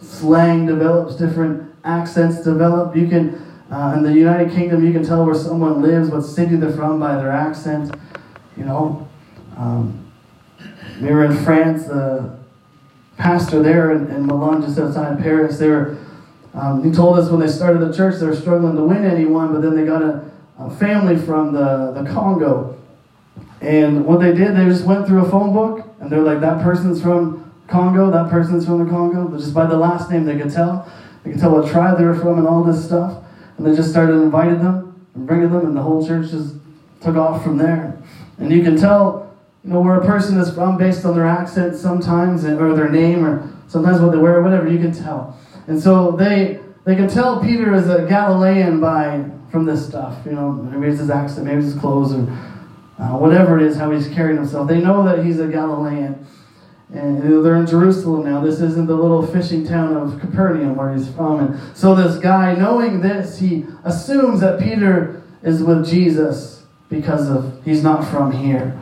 slang 0.01 0.67
develops, 0.67 1.15
different 1.15 1.73
accents 1.85 2.43
develop. 2.43 2.97
You 2.97 3.09
can, 3.09 3.35
uh, 3.71 3.95
in 3.97 4.03
the 4.03 4.13
United 4.13 4.53
Kingdom, 4.53 4.85
you 4.85 4.93
can 4.93 5.05
tell 5.05 5.25
where 5.25 5.35
someone 5.35 5.83
lives, 5.83 6.11
what 6.11 6.23
city 6.23 6.57
they're 6.57 6.73
from 6.73 6.99
by 6.99 7.15
their 7.17 7.31
accent. 7.31 7.95
You 8.57 8.65
know, 8.65 9.09
um, 9.57 10.11
we 11.01 11.11
were 11.11 11.25
in 11.25 11.37
France. 11.45 11.87
The 11.87 12.39
pastor 13.19 13.63
there 13.63 13.93
in, 13.93 14.11
in 14.11 14.27
Milan, 14.27 14.63
just 14.63 14.79
outside 14.79 15.19
Paris, 15.21 15.59
they 15.59 15.69
were. 15.69 15.97
Um, 16.55 16.85
he 16.85 16.91
told 16.91 17.19
us 17.19 17.31
when 17.31 17.41
they 17.41 17.49
started 17.49 17.79
the 17.79 17.93
church, 17.97 18.21
they 18.21 18.27
were 18.27 18.37
struggling 18.37 18.77
to 18.77 18.83
win 18.83 19.07
anyone, 19.07 19.55
but 19.55 19.63
then 19.63 19.75
they 19.75 19.87
got 19.87 20.03
a 20.03 20.32
a 20.67 20.77
family 20.77 21.17
from 21.17 21.53
the, 21.53 21.93
the 21.93 22.09
Congo. 22.11 22.79
And 23.61 24.05
what 24.05 24.21
they 24.21 24.33
did, 24.33 24.57
they 24.57 24.65
just 24.65 24.85
went 24.85 25.07
through 25.07 25.25
a 25.25 25.31
phone 25.31 25.53
book 25.53 25.87
and 26.01 26.11
they're 26.11 26.23
like, 26.23 26.41
that 26.41 26.63
person's 26.63 27.01
from 27.01 27.53
Congo, 27.69 28.11
that 28.11 28.31
person's 28.31 28.67
from 28.67 28.85
the 28.85 28.91
Congo. 28.91 29.29
But 29.29 29.39
just 29.39 29.55
by 29.55 29.67
the 29.67 29.77
last 29.77 30.11
name, 30.11 30.25
they 30.25 30.37
could 30.37 30.53
tell. 30.53 30.91
They 31.23 31.31
could 31.31 31.41
tell 31.41 31.53
what 31.53 31.71
tribe 31.71 31.99
they 31.99 32.05
were 32.05 32.19
from 32.19 32.39
and 32.39 32.47
all 32.47 32.65
this 32.65 32.85
stuff. 32.85 33.23
And 33.57 33.67
they 33.67 33.77
just 33.77 33.91
started 33.91 34.15
inviting 34.15 34.59
them 34.59 35.07
and 35.15 35.27
bringing 35.27 35.51
them, 35.51 35.67
and 35.67 35.77
the 35.77 35.83
whole 35.83 36.07
church 36.07 36.31
just 36.31 36.57
took 37.01 37.17
off 37.17 37.43
from 37.43 37.59
there. 37.59 37.97
And 38.39 38.51
you 38.51 38.63
can 38.63 38.77
tell, 38.77 39.33
you 39.63 39.71
know, 39.71 39.81
where 39.81 40.01
a 40.01 40.05
person 40.05 40.39
is 40.39 40.53
from 40.53 40.77
based 40.77 41.05
on 41.05 41.15
their 41.15 41.27
accent 41.27 41.77
sometimes, 41.77 42.45
or 42.45 42.75
their 42.75 42.89
name, 42.89 43.25
or 43.25 43.49
sometimes 43.69 44.01
what 44.01 44.13
they 44.13 44.19
wear, 44.19 44.43
whatever, 44.43 44.69
you 44.69 44.79
can 44.79 44.93
tell. 44.93 45.39
And 45.69 45.81
so 45.81 46.13
they 46.13 46.61
they 46.85 46.97
can 46.97 47.09
tell 47.09 47.41
Peter 47.41 47.75
is 47.75 47.89
a 47.89 48.07
Galilean 48.09 48.81
by 48.81 49.25
from 49.53 49.67
this 49.67 49.87
stuff. 49.87 50.17
You 50.25 50.33
know, 50.33 50.51
maybe 50.51 50.91
it's 50.91 50.99
his 50.99 51.11
accent, 51.11 51.47
maybe 51.47 51.59
it's 51.59 51.73
his 51.73 51.81
clothes, 51.81 52.13
or 52.15 52.23
uh, 52.99 53.19
whatever 53.19 53.61
it 53.61 53.67
is, 53.67 53.77
how 53.77 53.91
he's 53.91 54.09
carrying 54.09 54.39
himself. 54.39 54.67
They 54.67 54.81
know 54.81 55.05
that 55.05 55.25
he's 55.25 55.39
a 55.39 55.47
Galilean. 55.47 56.27
And 56.93 57.23
they're 57.23 57.57
in 57.57 57.67
Jerusalem 57.67 58.25
now. 58.25 58.43
This 58.43 58.61
isn't 58.61 58.87
the 58.87 58.95
little 58.95 59.27
fishing 59.27 59.67
town 59.67 59.97
of 59.97 60.21
Capernaum 60.21 60.77
where 60.77 60.93
he's 60.93 61.09
from. 61.11 61.41
And 61.41 61.77
so 61.77 61.95
this 61.95 62.19
guy, 62.19 62.55
knowing 62.55 63.01
this, 63.01 63.39
he 63.39 63.65
assumes 63.85 64.41
that 64.41 64.61
Peter 64.61 65.23
is 65.43 65.63
with 65.63 65.89
Jesus 65.89 66.65
because 66.91 67.31
of 67.31 67.65
he's 67.65 67.83
not 67.83 68.07
from 68.07 68.31
here. 68.31 68.79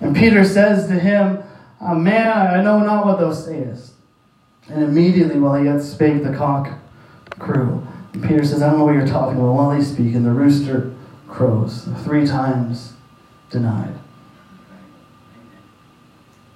And 0.00 0.16
Peter 0.16 0.42
says 0.44 0.86
to 0.88 0.98
him, 0.98 1.42
oh, 1.82 1.94
Man, 1.94 2.30
I 2.30 2.62
know 2.62 2.78
not 2.80 3.04
what 3.04 3.20
thou 3.20 3.32
sayest. 3.32 3.92
And 4.70 4.82
immediately 4.82 5.38
while 5.38 5.54
he 5.56 5.66
yet 5.66 5.82
spake, 5.82 6.22
the 6.22 6.34
cock 6.34 6.78
crew. 7.38 7.86
Peter 8.22 8.44
says, 8.44 8.62
I 8.62 8.70
don't 8.70 8.78
know 8.78 8.84
what 8.84 8.94
you're 8.94 9.06
talking 9.06 9.38
about. 9.38 9.54
While 9.54 9.70
they 9.70 9.82
speak, 9.82 10.14
and 10.14 10.24
the 10.24 10.30
rooster 10.30 10.94
crows. 11.28 11.88
Three 12.04 12.26
times 12.26 12.94
denied. 13.50 13.94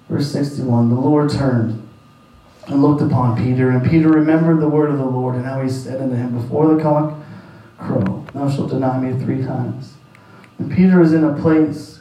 Verse 0.08 0.30
61 0.30 0.88
The 0.88 0.94
Lord 0.94 1.30
turned 1.30 1.86
and 2.66 2.82
looked 2.82 3.02
upon 3.02 3.36
Peter, 3.36 3.70
and 3.70 3.88
Peter 3.88 4.08
remembered 4.08 4.60
the 4.60 4.68
word 4.68 4.90
of 4.90 4.98
the 4.98 5.04
Lord, 5.04 5.34
and 5.34 5.44
how 5.44 5.60
he 5.62 5.68
said 5.68 6.00
unto 6.00 6.14
him, 6.14 6.38
Before 6.38 6.74
the 6.74 6.82
cock 6.82 7.14
crow, 7.78 8.24
thou 8.34 8.50
shalt 8.50 8.70
deny 8.70 8.98
me 9.00 9.18
three 9.24 9.42
times. 9.42 9.94
And 10.58 10.70
Peter 10.70 11.00
is 11.00 11.12
in 11.12 11.24
a 11.24 11.40
place 11.40 12.00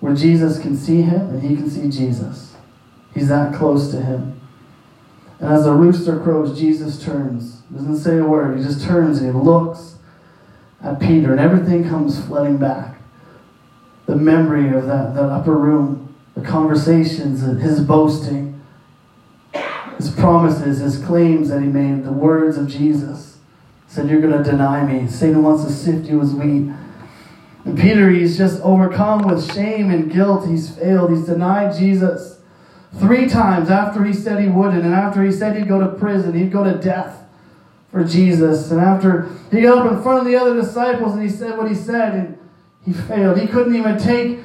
where 0.00 0.14
Jesus 0.14 0.58
can 0.58 0.76
see 0.76 1.02
him, 1.02 1.30
and 1.30 1.42
he 1.42 1.56
can 1.56 1.70
see 1.70 1.88
Jesus. 1.88 2.56
He's 3.14 3.28
that 3.28 3.54
close 3.54 3.90
to 3.92 4.00
him. 4.00 4.37
And 5.40 5.52
as 5.52 5.64
the 5.64 5.72
rooster 5.72 6.18
crows, 6.18 6.58
Jesus 6.58 7.02
turns. 7.02 7.58
Doesn't 7.72 7.98
say 7.98 8.18
a 8.18 8.24
word. 8.24 8.58
He 8.58 8.64
just 8.64 8.84
turns 8.84 9.18
and 9.18 9.32
he 9.32 9.38
looks 9.38 9.96
at 10.82 11.00
Peter, 11.00 11.32
and 11.32 11.40
everything 11.40 11.88
comes 11.88 12.24
flooding 12.24 12.56
back. 12.56 13.00
The 14.06 14.16
memory 14.16 14.68
of 14.76 14.86
that, 14.86 15.14
that 15.14 15.24
upper 15.24 15.56
room, 15.56 16.14
the 16.34 16.40
conversations, 16.40 17.40
his 17.40 17.80
boasting, 17.80 18.60
his 19.96 20.10
promises, 20.10 20.78
his 20.78 21.04
claims 21.04 21.48
that 21.48 21.60
he 21.60 21.66
made, 21.66 22.04
the 22.04 22.12
words 22.12 22.56
of 22.56 22.68
Jesus. 22.68 23.38
Said, 23.88 24.08
You're 24.08 24.20
going 24.20 24.42
to 24.42 24.48
deny 24.48 24.84
me. 24.84 25.08
Satan 25.08 25.42
wants 25.42 25.64
to 25.64 25.70
sift 25.70 26.08
you 26.08 26.20
as 26.20 26.32
wheat. 26.32 26.72
And 27.64 27.78
Peter, 27.78 28.08
he's 28.10 28.38
just 28.38 28.62
overcome 28.62 29.26
with 29.26 29.52
shame 29.52 29.90
and 29.90 30.10
guilt. 30.10 30.48
He's 30.48 30.70
failed. 30.70 31.10
He's 31.10 31.26
denied 31.26 31.76
Jesus 31.76 32.37
three 32.96 33.28
times 33.28 33.70
after 33.70 34.04
he 34.04 34.12
said 34.12 34.42
he 34.42 34.48
wouldn't, 34.48 34.84
and 34.84 34.94
after 34.94 35.22
he 35.22 35.32
said 35.32 35.56
he'd 35.56 35.68
go 35.68 35.80
to 35.80 35.88
prison, 35.98 36.34
he'd 36.34 36.52
go 36.52 36.64
to 36.64 36.78
death 36.78 37.24
for 37.90 38.04
Jesus. 38.04 38.70
And 38.70 38.80
after 38.80 39.28
he 39.50 39.60
got 39.60 39.86
up 39.86 39.92
in 39.92 40.02
front 40.02 40.20
of 40.20 40.24
the 40.26 40.36
other 40.36 40.54
disciples 40.54 41.14
and 41.14 41.22
he 41.22 41.28
said 41.28 41.56
what 41.56 41.68
he 41.68 41.74
said, 41.74 42.14
and 42.14 42.38
he 42.84 42.92
failed. 42.92 43.38
He 43.38 43.46
couldn't 43.46 43.74
even 43.76 43.98
take 43.98 44.40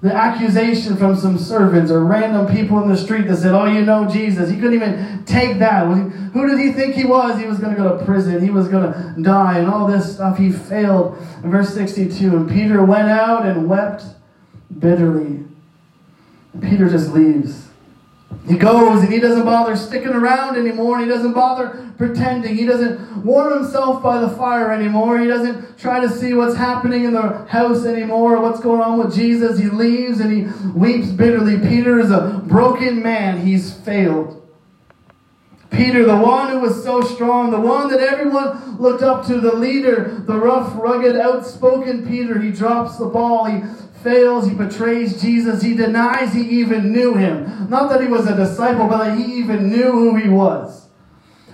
the 0.00 0.12
accusation 0.12 0.96
from 0.96 1.14
some 1.14 1.38
servants 1.38 1.90
or 1.90 2.04
random 2.04 2.52
people 2.52 2.82
in 2.82 2.88
the 2.88 2.96
street 2.96 3.28
that 3.28 3.36
said, 3.36 3.54
Oh, 3.54 3.66
you 3.66 3.82
know 3.82 4.08
Jesus. 4.08 4.50
He 4.50 4.56
couldn't 4.56 4.74
even 4.74 5.24
take 5.24 5.58
that. 5.60 5.86
Who 5.86 6.48
did 6.48 6.58
he 6.58 6.72
think 6.72 6.94
he 6.94 7.04
was? 7.04 7.38
He 7.38 7.46
was 7.46 7.58
going 7.58 7.74
to 7.76 7.80
go 7.80 7.96
to 7.96 8.04
prison. 8.04 8.42
He 8.42 8.50
was 8.50 8.66
going 8.68 8.92
to 8.92 9.14
die 9.22 9.58
and 9.58 9.68
all 9.68 9.86
this 9.86 10.14
stuff. 10.14 10.38
He 10.38 10.50
failed. 10.50 11.16
In 11.44 11.50
verse 11.50 11.72
62, 11.72 12.36
and 12.36 12.50
Peter 12.50 12.84
went 12.84 13.08
out 13.08 13.46
and 13.46 13.68
wept 13.68 14.04
bitterly. 14.76 15.44
And 16.52 16.62
Peter 16.62 16.88
just 16.88 17.10
leaves. 17.10 17.68
He 18.46 18.56
goes 18.56 19.04
and 19.04 19.12
he 19.12 19.20
doesn't 19.20 19.44
bother 19.44 19.76
sticking 19.76 20.08
around 20.08 20.56
anymore. 20.56 20.98
and 20.98 21.04
he 21.04 21.10
doesn't 21.10 21.32
bother 21.32 21.92
pretending. 21.96 22.56
He 22.56 22.66
doesn't 22.66 23.24
warm 23.24 23.62
himself 23.62 24.02
by 24.02 24.20
the 24.20 24.30
fire 24.30 24.72
anymore. 24.72 25.20
He 25.20 25.28
doesn't 25.28 25.78
try 25.78 26.00
to 26.00 26.08
see 26.08 26.34
what's 26.34 26.56
happening 26.56 27.04
in 27.04 27.12
the 27.12 27.44
house 27.46 27.84
anymore, 27.86 28.40
what's 28.40 28.60
going 28.60 28.80
on 28.80 28.98
with 28.98 29.14
Jesus. 29.14 29.58
He 29.60 29.68
leaves 29.68 30.18
and 30.18 30.32
he 30.32 30.70
weeps 30.70 31.10
bitterly. 31.10 31.60
Peter 31.60 32.00
is 32.00 32.10
a 32.10 32.42
broken 32.46 33.00
man. 33.00 33.46
He's 33.46 33.72
failed. 33.72 34.38
Peter, 35.70 36.04
the 36.04 36.16
one 36.16 36.50
who 36.50 36.58
was 36.58 36.84
so 36.84 37.00
strong, 37.00 37.50
the 37.50 37.60
one 37.60 37.88
that 37.90 38.00
everyone 38.00 38.76
looked 38.78 39.02
up 39.02 39.24
to, 39.26 39.40
the 39.40 39.54
leader, 39.54 40.22
the 40.26 40.36
rough, 40.36 40.74
rugged, 40.76 41.16
outspoken 41.16 42.06
Peter, 42.06 42.38
he 42.38 42.50
drops 42.50 42.98
the 42.98 43.06
ball. 43.06 43.46
He 43.46 43.62
fails, 44.02 44.48
he 44.48 44.54
betrays 44.54 45.20
Jesus, 45.20 45.62
he 45.62 45.74
denies 45.74 46.34
he 46.34 46.42
even 46.60 46.92
knew 46.92 47.14
him. 47.14 47.68
Not 47.68 47.90
that 47.90 48.00
he 48.00 48.08
was 48.08 48.26
a 48.26 48.36
disciple, 48.36 48.86
but 48.86 48.98
that 48.98 49.16
he 49.16 49.24
even 49.38 49.70
knew 49.70 49.92
who 49.92 50.16
he 50.16 50.28
was. 50.28 50.88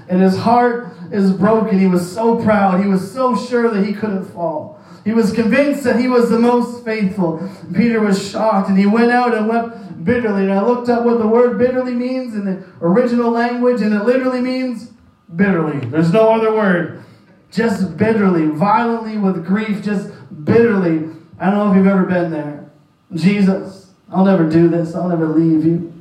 And 0.08 0.22
his 0.22 0.38
heart 0.38 0.92
is 1.12 1.32
broken. 1.32 1.78
He 1.78 1.86
was 1.86 2.10
so 2.10 2.42
proud. 2.42 2.80
He 2.80 2.88
was 2.88 3.12
so 3.12 3.36
sure 3.36 3.70
that 3.70 3.84
he 3.84 3.92
couldn't 3.92 4.24
fall. 4.24 4.80
He 5.04 5.12
was 5.12 5.32
convinced 5.32 5.84
that 5.84 5.98
he 5.98 6.08
was 6.08 6.30
the 6.30 6.38
most 6.38 6.84
faithful. 6.84 7.48
Peter 7.74 8.00
was 8.00 8.30
shocked 8.30 8.68
and 8.68 8.78
he 8.78 8.86
went 8.86 9.10
out 9.10 9.34
and 9.34 9.48
wept 9.48 10.04
bitterly. 10.04 10.42
And 10.42 10.52
I 10.52 10.62
looked 10.62 10.88
up 10.88 11.04
what 11.04 11.18
the 11.18 11.26
word 11.26 11.58
bitterly 11.58 11.94
means 11.94 12.34
in 12.34 12.44
the 12.44 12.64
original 12.80 13.30
language, 13.30 13.80
and 13.80 13.94
it 13.94 14.04
literally 14.04 14.40
means 14.40 14.92
bitterly. 15.34 15.78
There's 15.86 16.12
no 16.12 16.30
other 16.30 16.52
word. 16.52 17.04
Just 17.50 17.96
bitterly, 17.96 18.46
violently 18.46 19.16
with 19.16 19.46
grief, 19.46 19.82
just 19.82 20.10
bitterly. 20.44 21.14
I 21.40 21.50
don't 21.50 21.58
know 21.58 21.70
if 21.70 21.76
you've 21.76 21.86
ever 21.86 22.04
been 22.04 22.30
there. 22.30 22.70
Jesus, 23.14 23.90
I'll 24.10 24.24
never 24.24 24.48
do 24.48 24.68
this. 24.68 24.94
I'll 24.94 25.08
never 25.08 25.26
leave 25.26 25.64
you. 25.64 25.92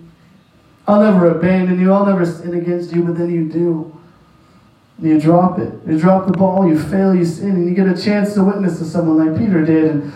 I'll 0.87 1.01
never 1.01 1.29
abandon 1.29 1.79
you. 1.79 1.93
I'll 1.93 2.05
never 2.05 2.25
sin 2.25 2.53
against 2.53 2.93
you, 2.93 3.03
but 3.03 3.17
then 3.17 3.29
you 3.29 3.49
do. 3.49 3.93
You 4.99 5.19
drop 5.19 5.59
it. 5.59 5.73
You 5.85 5.99
drop 5.99 6.25
the 6.25 6.33
ball, 6.33 6.67
you 6.67 6.79
fail, 6.79 7.13
you 7.13 7.23
sin, 7.23 7.51
and 7.51 7.69
you 7.69 7.75
get 7.75 7.87
a 7.87 8.01
chance 8.01 8.33
to 8.33 8.43
witness 8.43 8.79
to 8.79 8.85
someone 8.85 9.17
like 9.17 9.37
Peter 9.37 9.63
did. 9.63 9.91
And 9.91 10.13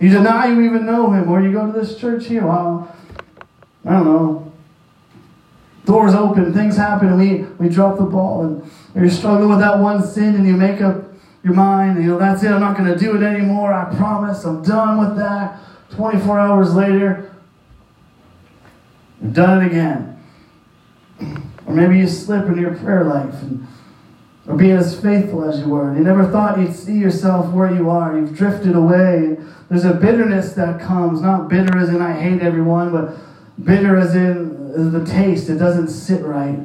you 0.00 0.08
deny 0.08 0.46
you 0.46 0.62
even 0.62 0.86
know 0.86 1.10
him, 1.10 1.30
or 1.30 1.42
you 1.42 1.52
go 1.52 1.70
to 1.70 1.78
this 1.78 1.98
church 1.98 2.26
here. 2.26 2.46
Well, 2.46 2.96
I 3.84 3.90
don't 3.90 4.04
know. 4.04 4.52
Doors 5.84 6.14
open, 6.14 6.54
things 6.54 6.76
happen, 6.76 7.08
and 7.08 7.18
we, 7.18 7.42
we 7.58 7.68
drop 7.68 7.98
the 7.98 8.04
ball, 8.04 8.44
and 8.44 8.70
you're 8.94 9.10
struggling 9.10 9.50
with 9.50 9.58
that 9.58 9.78
one 9.78 10.06
sin, 10.06 10.36
and 10.36 10.46
you 10.46 10.56
make 10.56 10.80
up 10.80 11.11
your 11.42 11.54
mind, 11.54 12.02
you 12.02 12.10
know, 12.10 12.18
that's 12.18 12.42
it, 12.42 12.50
I'm 12.50 12.60
not 12.60 12.76
going 12.76 12.92
to 12.92 12.98
do 12.98 13.16
it 13.16 13.22
anymore, 13.22 13.72
I 13.72 13.94
promise, 13.96 14.44
I'm 14.44 14.62
done 14.62 14.98
with 14.98 15.16
that. 15.18 15.60
24 15.90 16.38
hours 16.38 16.74
later, 16.74 17.34
you've 19.20 19.34
done 19.34 19.62
it 19.62 19.66
again. 19.66 20.22
Or 21.66 21.74
maybe 21.74 21.98
you 21.98 22.08
slip 22.08 22.46
in 22.46 22.58
your 22.58 22.74
prayer 22.76 23.04
life 23.04 23.34
and 23.42 23.66
or 24.46 24.56
being 24.56 24.72
as 24.72 24.98
faithful 24.98 25.44
as 25.44 25.60
you 25.60 25.68
were. 25.68 25.94
You 25.94 26.02
never 26.02 26.26
thought 26.26 26.58
you'd 26.58 26.74
see 26.74 26.98
yourself 26.98 27.52
where 27.52 27.72
you 27.72 27.90
are. 27.90 28.16
You've 28.16 28.36
drifted 28.36 28.74
away. 28.74 29.36
There's 29.68 29.84
a 29.84 29.94
bitterness 29.94 30.54
that 30.54 30.80
comes, 30.80 31.20
not 31.20 31.48
bitter 31.48 31.78
as 31.78 31.90
in 31.90 32.02
I 32.02 32.12
hate 32.12 32.42
everyone, 32.42 32.90
but 32.90 33.14
bitter 33.64 33.96
as 33.96 34.16
in 34.16 34.92
the 34.92 35.04
taste. 35.04 35.48
It 35.48 35.58
doesn't 35.58 35.88
sit 35.88 36.24
right. 36.24 36.58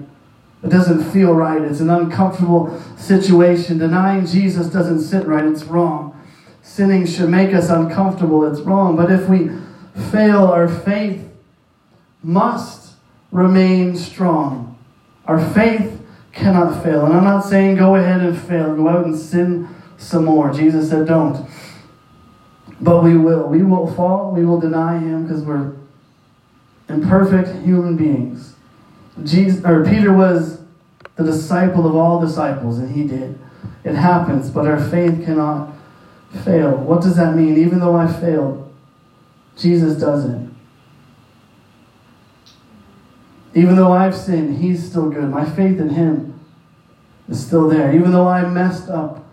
It 0.63 0.69
doesn't 0.69 1.11
feel 1.11 1.33
right. 1.33 1.61
It's 1.61 1.79
an 1.79 1.89
uncomfortable 1.89 2.81
situation. 2.97 3.77
Denying 3.77 4.25
Jesus 4.25 4.67
doesn't 4.67 5.01
sit 5.01 5.27
right. 5.27 5.45
It's 5.45 5.63
wrong. 5.63 6.13
Sinning 6.61 7.05
should 7.05 7.29
make 7.29 7.53
us 7.53 7.69
uncomfortable. 7.69 8.43
It's 8.51 8.61
wrong. 8.61 8.95
But 8.95 9.11
if 9.11 9.29
we 9.29 9.51
fail, 10.11 10.47
our 10.47 10.67
faith 10.67 11.23
must 12.23 12.93
remain 13.31 13.95
strong. 13.95 14.77
Our 15.25 15.39
faith 15.53 16.01
cannot 16.33 16.83
fail. 16.83 17.05
And 17.05 17.13
I'm 17.13 17.23
not 17.23 17.41
saying 17.45 17.77
go 17.77 17.95
ahead 17.95 18.21
and 18.21 18.37
fail. 18.37 18.75
Go 18.75 18.89
out 18.89 19.05
and 19.05 19.17
sin 19.17 19.69
some 19.97 20.25
more. 20.25 20.51
Jesus 20.51 20.89
said 20.89 21.07
don't. 21.07 21.47
But 22.81 23.03
we 23.03 23.17
will. 23.17 23.47
We 23.47 23.63
will 23.63 23.91
fall. 23.93 24.31
We 24.31 24.45
will 24.45 24.59
deny 24.59 24.99
him 24.99 25.23
because 25.23 25.43
we're 25.43 25.73
imperfect 26.89 27.63
human 27.63 27.95
beings. 27.97 28.56
Jesus, 29.23 29.63
or 29.65 29.83
Peter 29.85 30.13
was 30.13 30.61
the 31.15 31.23
disciple 31.23 31.87
of 31.87 31.95
all 31.95 32.19
disciples, 32.19 32.77
and 32.77 32.93
he 32.95 33.07
did. 33.07 33.37
It 33.83 33.95
happens, 33.95 34.49
but 34.49 34.67
our 34.67 34.79
faith 34.79 35.25
cannot 35.25 35.73
fail. 36.43 36.75
What 36.77 37.01
does 37.01 37.15
that 37.15 37.35
mean? 37.35 37.57
Even 37.57 37.79
though 37.79 37.95
I 37.95 38.11
failed, 38.11 38.73
Jesus 39.57 39.99
doesn't. 39.99 40.55
Even 43.53 43.75
though 43.75 43.91
I've 43.91 44.15
sinned, 44.15 44.57
He's 44.57 44.87
still 44.87 45.09
good. 45.09 45.29
My 45.29 45.43
faith 45.43 45.79
in 45.79 45.89
Him 45.89 46.39
is 47.27 47.43
still 47.43 47.67
there. 47.67 47.95
Even 47.95 48.11
though 48.11 48.27
I 48.27 48.47
messed 48.47 48.89
up, 48.89 49.25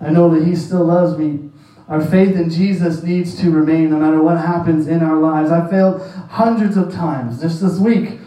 I 0.00 0.10
know 0.10 0.34
that 0.34 0.44
He 0.44 0.56
still 0.56 0.84
loves 0.84 1.16
me. 1.16 1.50
Our 1.88 2.04
faith 2.04 2.36
in 2.36 2.50
Jesus 2.50 3.02
needs 3.02 3.38
to 3.40 3.50
remain 3.50 3.90
no 3.90 3.98
matter 3.98 4.20
what 4.20 4.38
happens 4.38 4.88
in 4.88 5.02
our 5.02 5.16
lives. 5.16 5.50
I 5.50 5.68
failed 5.70 6.02
hundreds 6.28 6.76
of 6.76 6.92
times 6.92 7.40
just 7.40 7.62
this 7.62 7.78
week. 7.78 8.18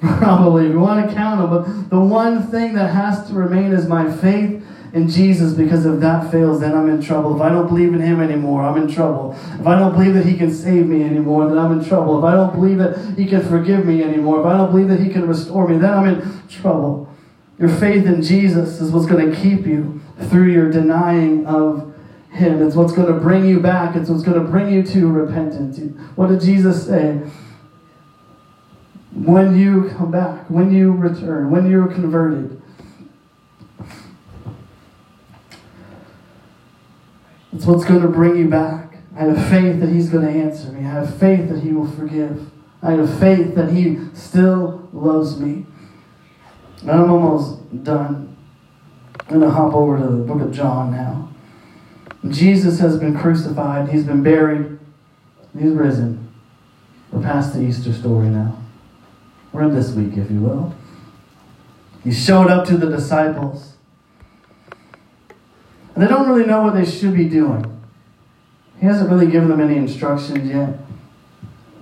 Probably, 0.00 0.68
you 0.68 0.80
want 0.80 1.08
to 1.08 1.14
count 1.14 1.40
them, 1.40 1.50
but 1.50 1.90
the 1.90 2.00
one 2.00 2.46
thing 2.50 2.74
that 2.74 2.92
has 2.92 3.28
to 3.28 3.34
remain 3.34 3.72
is 3.72 3.86
my 3.86 4.10
faith 4.10 4.64
in 4.92 5.08
Jesus 5.08 5.52
because 5.52 5.86
if 5.86 6.00
that 6.00 6.30
fails, 6.30 6.60
then 6.60 6.74
I'm 6.74 6.88
in 6.88 7.00
trouble. 7.02 7.36
If 7.36 7.42
I 7.42 7.50
don't 7.50 7.68
believe 7.68 7.92
in 7.92 8.00
Him 8.00 8.20
anymore, 8.20 8.62
I'm 8.62 8.80
in 8.80 8.92
trouble. 8.92 9.36
If 9.58 9.66
I 9.66 9.78
don't 9.78 9.92
believe 9.92 10.14
that 10.14 10.24
He 10.24 10.36
can 10.36 10.52
save 10.52 10.86
me 10.86 11.04
anymore, 11.04 11.48
then 11.48 11.58
I'm 11.58 11.78
in 11.78 11.84
trouble. 11.84 12.18
If 12.18 12.24
I 12.24 12.34
don't 12.34 12.52
believe 12.52 12.78
that 12.78 13.14
He 13.16 13.26
can 13.26 13.46
forgive 13.46 13.84
me 13.84 14.02
anymore, 14.02 14.40
if 14.40 14.46
I 14.46 14.56
don't 14.56 14.70
believe 14.70 14.88
that 14.88 15.00
He 15.00 15.10
can 15.10 15.28
restore 15.28 15.68
me, 15.68 15.78
then 15.78 15.92
I'm 15.92 16.06
in 16.06 16.48
trouble. 16.48 17.08
Your 17.58 17.68
faith 17.68 18.06
in 18.06 18.22
Jesus 18.22 18.80
is 18.80 18.90
what's 18.90 19.06
going 19.06 19.30
to 19.30 19.36
keep 19.36 19.66
you 19.66 20.00
through 20.28 20.50
your 20.50 20.70
denying 20.70 21.46
of 21.46 21.94
Him. 22.32 22.66
It's 22.66 22.74
what's 22.74 22.92
going 22.92 23.12
to 23.12 23.20
bring 23.20 23.44
you 23.44 23.60
back. 23.60 23.96
It's 23.96 24.08
what's 24.08 24.22
going 24.22 24.42
to 24.42 24.50
bring 24.50 24.72
you 24.72 24.82
to 24.82 25.08
repentance. 25.08 25.78
What 26.16 26.28
did 26.28 26.40
Jesus 26.40 26.86
say? 26.86 27.20
When 29.12 29.58
you 29.58 29.90
come 29.96 30.10
back, 30.10 30.48
when 30.48 30.72
you 30.72 30.92
return, 30.92 31.50
when 31.50 31.68
you're 31.68 31.88
converted. 31.88 32.60
It's 37.52 37.66
what's 37.66 37.84
going 37.84 38.02
to 38.02 38.08
bring 38.08 38.36
you 38.36 38.48
back. 38.48 38.96
I 39.16 39.24
have 39.24 39.48
faith 39.48 39.80
that 39.80 39.88
He's 39.88 40.08
going 40.08 40.24
to 40.24 40.32
answer 40.32 40.70
me. 40.70 40.80
I 40.80 40.92
have 40.92 41.18
faith 41.18 41.48
that 41.50 41.62
He 41.62 41.72
will 41.72 41.90
forgive. 41.90 42.48
I 42.82 42.92
have 42.92 43.18
faith 43.18 43.54
that 43.56 43.72
He 43.72 43.98
still 44.14 44.88
loves 44.92 45.38
me. 45.40 45.66
And 46.82 46.90
I'm 46.90 47.10
almost 47.10 47.84
done. 47.84 48.36
I'm 49.28 49.40
going 49.40 49.40
to 49.42 49.50
hop 49.50 49.74
over 49.74 49.98
to 49.98 50.04
the 50.04 50.22
book 50.22 50.40
of 50.40 50.52
John 50.52 50.92
now. 50.92 51.28
Jesus 52.28 52.78
has 52.80 52.98
been 52.98 53.18
crucified, 53.18 53.88
He's 53.90 54.04
been 54.04 54.22
buried, 54.22 54.78
He's 55.58 55.72
risen. 55.72 56.32
We're 57.10 57.22
past 57.22 57.54
the 57.54 57.62
Easter 57.62 57.92
story 57.92 58.28
now. 58.28 58.59
We're 59.52 59.68
this 59.68 59.92
week, 59.92 60.16
if 60.16 60.30
you 60.30 60.40
will. 60.40 60.74
He 62.04 62.12
showed 62.12 62.48
up 62.48 62.66
to 62.68 62.76
the 62.76 62.88
disciples. 62.88 63.74
And 65.94 66.02
they 66.02 66.08
don't 66.08 66.28
really 66.28 66.46
know 66.46 66.62
what 66.62 66.74
they 66.74 66.84
should 66.84 67.14
be 67.14 67.28
doing. 67.28 67.80
He 68.78 68.86
hasn't 68.86 69.10
really 69.10 69.30
given 69.30 69.48
them 69.48 69.60
any 69.60 69.76
instructions 69.76 70.48
yet. 70.48 70.78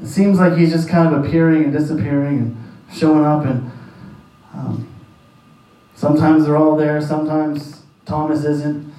It 0.03 0.07
seems 0.07 0.39
like 0.39 0.57
he's 0.57 0.73
just 0.73 0.89
kind 0.89 1.15
of 1.15 1.25
appearing 1.25 1.65
and 1.65 1.73
disappearing 1.73 2.39
and 2.39 2.57
showing 2.93 3.25
up, 3.25 3.45
and 3.45 3.71
um, 4.55 4.89
sometimes 5.95 6.47
they're 6.47 6.57
all 6.57 6.77
there, 6.77 7.01
sometimes 7.01 7.83
Thomas 8.05 8.45
isn't. 8.45 8.93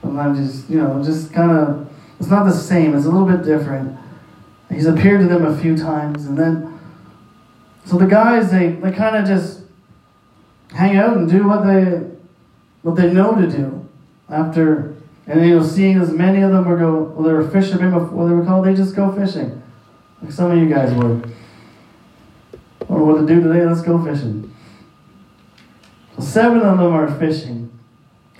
Sometimes 0.00 0.38
he's, 0.38 0.70
you 0.70 0.78
know, 0.78 1.02
just 1.02 1.32
kind 1.32 1.50
of, 1.50 1.90
it's 2.18 2.28
not 2.28 2.44
the 2.44 2.52
same, 2.52 2.94
it's 2.94 3.04
a 3.04 3.10
little 3.10 3.26
bit 3.26 3.44
different. 3.44 3.98
He's 4.70 4.86
appeared 4.86 5.20
to 5.20 5.26
them 5.26 5.44
a 5.44 5.56
few 5.56 5.76
times, 5.76 6.26
and 6.26 6.38
then, 6.38 6.69
so 7.84 7.98
the 7.98 8.06
guys, 8.06 8.50
they, 8.50 8.68
they 8.68 8.92
kind 8.92 9.16
of 9.16 9.26
just 9.26 9.62
hang 10.72 10.96
out 10.96 11.16
and 11.16 11.28
do 11.28 11.46
what 11.46 11.64
they, 11.64 12.06
what 12.82 12.96
they 12.96 13.12
know 13.12 13.34
to 13.34 13.50
do 13.50 13.88
after 14.28 14.94
and 15.30 15.46
you 15.46 15.56
know, 15.56 15.62
seeing 15.62 15.96
as 16.00 16.10
many 16.10 16.42
of 16.42 16.50
them 16.50 16.64
were 16.64 16.76
go, 16.76 17.02
well, 17.02 17.22
they 17.22 17.32
were 17.32 17.48
fishermen 17.48 17.92
before 17.92 18.28
they 18.28 18.34
were 18.34 18.44
called, 18.44 18.66
they 18.66 18.74
just 18.74 18.96
go 18.96 19.12
fishing. 19.12 19.62
Like 20.20 20.32
some 20.32 20.50
of 20.50 20.58
you 20.58 20.68
guys 20.68 20.92
would. 20.94 21.32
Or 22.88 23.04
what 23.04 23.20
to 23.20 23.26
do 23.26 23.40
today, 23.40 23.64
let's 23.64 23.82
go 23.82 24.02
fishing. 24.04 24.52
So 26.16 26.22
seven 26.22 26.62
of 26.62 26.78
them 26.78 26.92
are 26.92 27.16
fishing. 27.18 27.70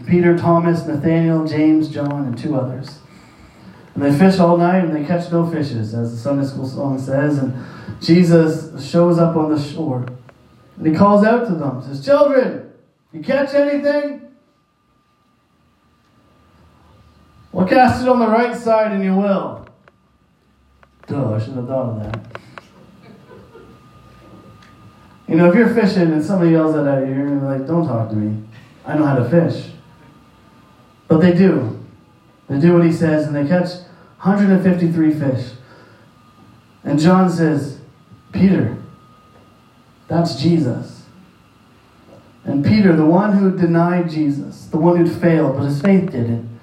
Peter, 0.08 0.36
Thomas, 0.36 0.84
Nathaniel, 0.86 1.46
James, 1.46 1.88
John, 1.88 2.26
and 2.26 2.36
two 2.36 2.56
others. 2.56 2.99
And 3.94 4.04
they 4.04 4.16
fish 4.16 4.38
all 4.38 4.56
night 4.56 4.84
and 4.84 4.94
they 4.94 5.04
catch 5.04 5.30
no 5.32 5.50
fishes, 5.50 5.94
as 5.94 6.12
the 6.12 6.16
Sunday 6.16 6.46
school 6.46 6.66
song 6.66 6.98
says. 6.98 7.38
And 7.38 7.54
Jesus 8.00 8.88
shows 8.88 9.18
up 9.18 9.36
on 9.36 9.54
the 9.54 9.60
shore. 9.60 10.06
And 10.76 10.86
he 10.86 10.94
calls 10.94 11.24
out 11.24 11.46
to 11.48 11.54
them, 11.54 11.82
says, 11.82 12.04
Children, 12.04 12.72
you 13.12 13.22
catch 13.22 13.54
anything? 13.54 14.20
Well, 17.52 17.66
cast 17.66 18.02
it 18.02 18.08
on 18.08 18.20
the 18.20 18.28
right 18.28 18.56
side 18.56 18.92
and 18.92 19.02
you 19.02 19.16
will. 19.16 19.66
Duh, 21.08 21.34
I 21.34 21.38
shouldn't 21.38 21.56
have 21.56 21.66
thought 21.66 21.88
of 21.90 22.12
that. 22.12 22.40
You 25.26 25.36
know, 25.36 25.48
if 25.48 25.54
you're 25.54 25.74
fishing 25.74 26.12
and 26.12 26.24
somebody 26.24 26.52
yells 26.52 26.74
at 26.76 27.06
you, 27.06 27.14
you're 27.14 27.28
like, 27.36 27.66
don't 27.66 27.86
talk 27.86 28.08
to 28.10 28.16
me. 28.16 28.42
I 28.84 28.96
know 28.96 29.04
how 29.04 29.16
to 29.16 29.28
fish. 29.28 29.70
But 31.08 31.18
they 31.18 31.32
do. 31.32 31.79
They 32.50 32.58
do 32.58 32.74
what 32.74 32.84
he 32.84 32.92
says 32.92 33.28
and 33.28 33.36
they 33.36 33.46
catch 33.46 33.70
153 34.22 35.14
fish. 35.14 35.52
And 36.82 36.98
John 36.98 37.30
says, 37.30 37.78
Peter, 38.32 38.76
that's 40.08 40.34
Jesus. 40.34 41.04
And 42.44 42.64
Peter, 42.64 42.96
the 42.96 43.06
one 43.06 43.38
who 43.38 43.56
denied 43.56 44.10
Jesus, 44.10 44.66
the 44.66 44.78
one 44.78 44.96
who'd 44.96 45.20
failed, 45.20 45.56
but 45.56 45.66
his 45.66 45.80
faith 45.80 46.10
didn't, 46.10 46.60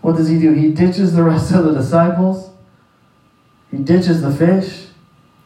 what 0.00 0.16
does 0.16 0.28
he 0.28 0.38
do? 0.38 0.52
He 0.52 0.70
ditches 0.70 1.12
the 1.12 1.22
rest 1.22 1.52
of 1.52 1.64
the 1.64 1.74
disciples. 1.74 2.50
He 3.70 3.78
ditches 3.78 4.22
the 4.22 4.34
fish. 4.34 4.86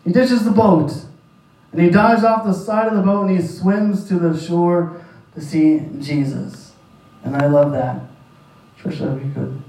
He 0.05 0.13
ditches 0.13 0.45
the 0.45 0.51
boat. 0.53 0.93
And 1.73 1.81
he 1.81 1.91
dives 1.91 2.23
off 2.23 2.45
the 2.45 2.53
side 2.53 2.89
of 2.89 2.95
the 2.95 3.03
boat 3.03 3.29
and 3.29 3.41
he 3.41 3.45
swims 3.45 4.07
to 4.09 4.15
the 4.15 4.39
shore 4.39 5.05
to 5.35 5.41
see 5.41 5.83
Jesus. 5.99 6.75
And 7.25 7.37
I 7.37 7.47
love 7.47 7.73
that. 7.73 8.03
Trisha, 8.81 9.17
if 9.17 9.25
you 9.25 9.33
could. 9.33 9.63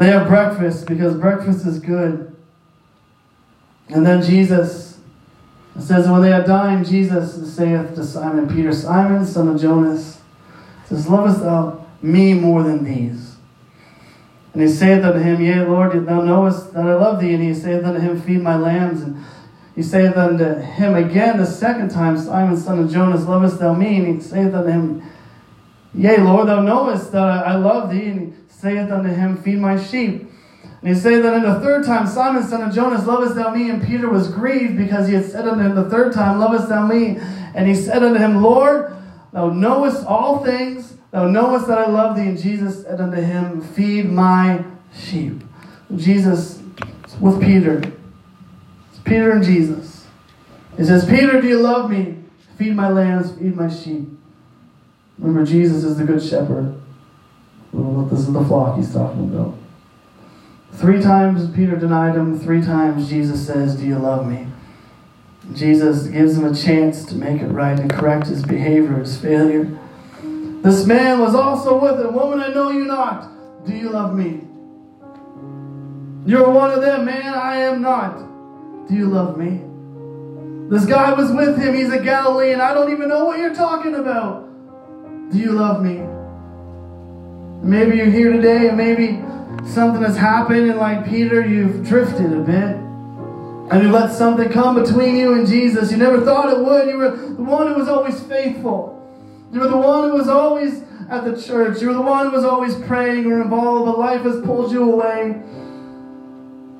They 0.00 0.06
have 0.06 0.28
breakfast 0.28 0.86
because 0.86 1.14
breakfast 1.14 1.66
is 1.66 1.78
good. 1.78 2.34
And 3.90 4.06
then 4.06 4.22
Jesus 4.22 4.98
says, 5.78 6.08
When 6.08 6.22
they 6.22 6.30
had 6.30 6.46
dined, 6.46 6.86
Jesus 6.86 7.54
saith 7.54 7.94
to 7.96 8.02
Simon 8.02 8.48
Peter, 8.48 8.72
Simon, 8.72 9.26
son 9.26 9.48
of 9.48 9.60
Jonas, 9.60 10.22
says, 10.86 11.06
Lovest 11.06 11.40
thou 11.40 11.86
me 12.00 12.32
more 12.32 12.62
than 12.62 12.82
these. 12.82 13.36
And 14.54 14.62
he 14.62 14.68
saith 14.68 15.04
unto 15.04 15.18
him, 15.18 15.38
Yea, 15.42 15.66
Lord, 15.66 15.92
thou 16.06 16.22
knowest 16.22 16.72
that 16.72 16.86
I 16.86 16.94
love 16.94 17.20
thee. 17.20 17.34
And 17.34 17.42
he 17.42 17.52
saith 17.52 17.84
unto 17.84 18.00
him, 18.00 18.22
Feed 18.22 18.40
my 18.40 18.56
lambs. 18.56 19.02
And 19.02 19.22
he 19.76 19.82
saith 19.82 20.16
unto 20.16 20.60
him 20.60 20.94
again 20.94 21.36
the 21.36 21.44
second 21.44 21.90
time, 21.90 22.16
Simon, 22.16 22.56
son 22.56 22.78
of 22.78 22.90
Jonas, 22.90 23.26
lovest 23.26 23.58
thou 23.58 23.74
me? 23.74 23.98
And 23.98 24.14
he 24.14 24.20
saith 24.22 24.54
unto 24.54 24.70
him, 24.70 25.02
Yea, 25.92 26.22
Lord, 26.22 26.48
thou 26.48 26.62
knowest 26.62 27.12
that 27.12 27.22
I 27.22 27.56
love 27.56 27.90
thee. 27.90 28.06
And 28.06 28.39
saith 28.60 28.90
unto 28.90 29.10
him, 29.10 29.36
Feed 29.42 29.58
my 29.58 29.82
sheep. 29.82 30.28
And 30.82 30.88
he 30.88 30.94
saith 30.94 31.24
unto 31.24 31.46
him 31.46 31.54
the 31.54 31.60
third 31.60 31.84
time, 31.84 32.06
Simon, 32.06 32.42
son 32.42 32.62
of 32.62 32.74
Jonas, 32.74 33.06
lovest 33.06 33.34
thou 33.34 33.54
me? 33.54 33.70
And 33.70 33.86
Peter 33.86 34.08
was 34.08 34.28
grieved 34.28 34.76
because 34.76 35.08
he 35.08 35.14
had 35.14 35.24
said 35.24 35.46
unto 35.46 35.62
him 35.62 35.74
the 35.74 35.90
third 35.90 36.12
time, 36.12 36.38
Lovest 36.38 36.68
thou 36.68 36.86
me? 36.86 37.18
And 37.54 37.66
he 37.68 37.74
said 37.74 38.02
unto 38.02 38.18
him, 38.18 38.42
Lord, 38.42 38.96
thou 39.32 39.50
knowest 39.50 40.06
all 40.06 40.44
things 40.44 40.90
Thou 41.10 41.26
knowest 41.26 41.66
that 41.66 41.78
I 41.78 41.86
love 41.88 42.16
thee. 42.16 42.22
And 42.22 42.38
Jesus 42.38 42.82
said 42.82 43.00
unto 43.00 43.20
him, 43.20 43.60
Feed 43.60 44.10
my 44.10 44.64
sheep. 44.94 45.42
Jesus 45.96 46.62
with 47.20 47.40
Peter. 47.40 47.82
It's 48.90 49.00
Peter 49.04 49.32
and 49.32 49.42
Jesus. 49.42 50.06
He 50.76 50.84
says, 50.84 51.04
Peter, 51.04 51.40
do 51.40 51.48
you 51.48 51.58
love 51.58 51.90
me? 51.90 52.16
Feed 52.56 52.76
my 52.76 52.88
lambs, 52.88 53.32
feed 53.32 53.56
my 53.56 53.68
sheep. 53.68 54.08
Remember, 55.18 55.44
Jesus 55.44 55.82
is 55.82 55.98
the 55.98 56.04
good 56.04 56.22
shepherd. 56.22 56.79
This 57.72 58.20
is 58.20 58.32
the 58.32 58.44
flock 58.44 58.76
he's 58.76 58.92
talking 58.92 59.32
about. 59.32 59.54
Three 60.72 61.00
times 61.00 61.50
Peter 61.54 61.76
denied 61.76 62.16
him. 62.16 62.38
Three 62.38 62.62
times 62.62 63.08
Jesus 63.08 63.46
says, 63.46 63.76
Do 63.76 63.86
you 63.86 63.98
love 63.98 64.26
me? 64.26 64.46
Jesus 65.54 66.06
gives 66.06 66.36
him 66.36 66.44
a 66.44 66.54
chance 66.54 67.04
to 67.06 67.14
make 67.14 67.40
it 67.40 67.48
right 67.48 67.78
and 67.78 67.90
correct 67.90 68.26
his 68.26 68.42
behavior, 68.42 68.98
his 68.98 69.20
failure. 69.20 69.78
This 70.62 70.86
man 70.86 71.20
was 71.20 71.34
also 71.34 71.80
with 71.80 72.04
him. 72.04 72.14
Woman, 72.14 72.40
I 72.40 72.48
know 72.48 72.70
you 72.70 72.84
not. 72.84 73.30
Do 73.66 73.74
you 73.74 73.90
love 73.90 74.14
me? 74.14 74.42
You're 76.26 76.50
one 76.50 76.70
of 76.70 76.82
them, 76.82 77.06
man. 77.06 77.34
I 77.34 77.56
am 77.56 77.80
not. 77.80 78.88
Do 78.88 78.94
you 78.94 79.06
love 79.06 79.38
me? 79.38 79.62
This 80.68 80.84
guy 80.84 81.12
was 81.14 81.32
with 81.32 81.58
him. 81.58 81.74
He's 81.74 81.92
a 81.92 82.00
Galilean. 82.00 82.60
I 82.60 82.74
don't 82.74 82.92
even 82.92 83.08
know 83.08 83.24
what 83.24 83.38
you're 83.38 83.54
talking 83.54 83.94
about. 83.94 84.48
Do 85.32 85.38
you 85.38 85.52
love 85.52 85.82
me? 85.82 86.02
Maybe 87.62 87.96
you're 87.96 88.06
here 88.06 88.32
today 88.32 88.68
and 88.68 88.76
maybe 88.76 89.22
something 89.68 90.02
has 90.02 90.16
happened 90.16 90.70
and 90.70 90.78
like 90.78 91.06
Peter, 91.06 91.46
you've 91.46 91.86
drifted 91.86 92.32
a 92.32 92.40
bit. 92.40 92.76
And 93.70 93.82
you 93.84 93.90
let 93.90 94.12
something 94.12 94.48
come 94.48 94.82
between 94.82 95.14
you 95.16 95.34
and 95.34 95.46
Jesus. 95.46 95.92
You 95.92 95.98
never 95.98 96.22
thought 96.22 96.52
it 96.52 96.58
would. 96.58 96.88
You 96.88 96.96
were 96.96 97.10
the 97.10 97.42
one 97.42 97.68
who 97.68 97.74
was 97.74 97.88
always 97.88 98.20
faithful. 98.22 98.96
You 99.52 99.60
were 99.60 99.68
the 99.68 99.76
one 99.76 100.10
who 100.10 100.16
was 100.16 100.28
always 100.28 100.82
at 101.08 101.24
the 101.24 101.40
church. 101.40 101.80
You 101.80 101.88
were 101.88 101.94
the 101.94 102.00
one 102.00 102.26
who 102.26 102.32
was 102.32 102.44
always 102.44 102.74
praying 102.74 103.26
or 103.26 103.42
involved, 103.42 103.86
but 103.86 103.98
life 103.98 104.22
has 104.22 104.40
pulled 104.44 104.72
you 104.72 104.90
away. 104.90 105.40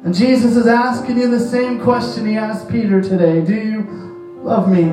And 0.03 0.15
Jesus 0.15 0.57
is 0.57 0.67
asking 0.67 1.19
you 1.19 1.31
the 1.31 1.39
same 1.39 1.79
question 1.81 2.27
he 2.27 2.37
asked 2.37 2.69
Peter 2.71 3.03
today 3.03 3.45
Do 3.45 3.55
you 3.55 4.41
love 4.43 4.69
me? 4.71 4.85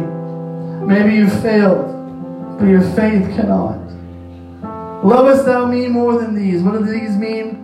Maybe 0.86 1.16
you 1.16 1.30
failed, 1.30 2.60
but 2.60 2.66
your 2.66 2.82
faith 2.82 3.26
cannot. 3.36 3.87
Lovest 5.04 5.46
thou 5.46 5.66
me 5.66 5.88
more 5.88 6.20
than 6.20 6.36
these? 6.36 6.62
What 6.62 6.74
do 6.74 6.86
these 6.86 7.16
mean? 7.16 7.64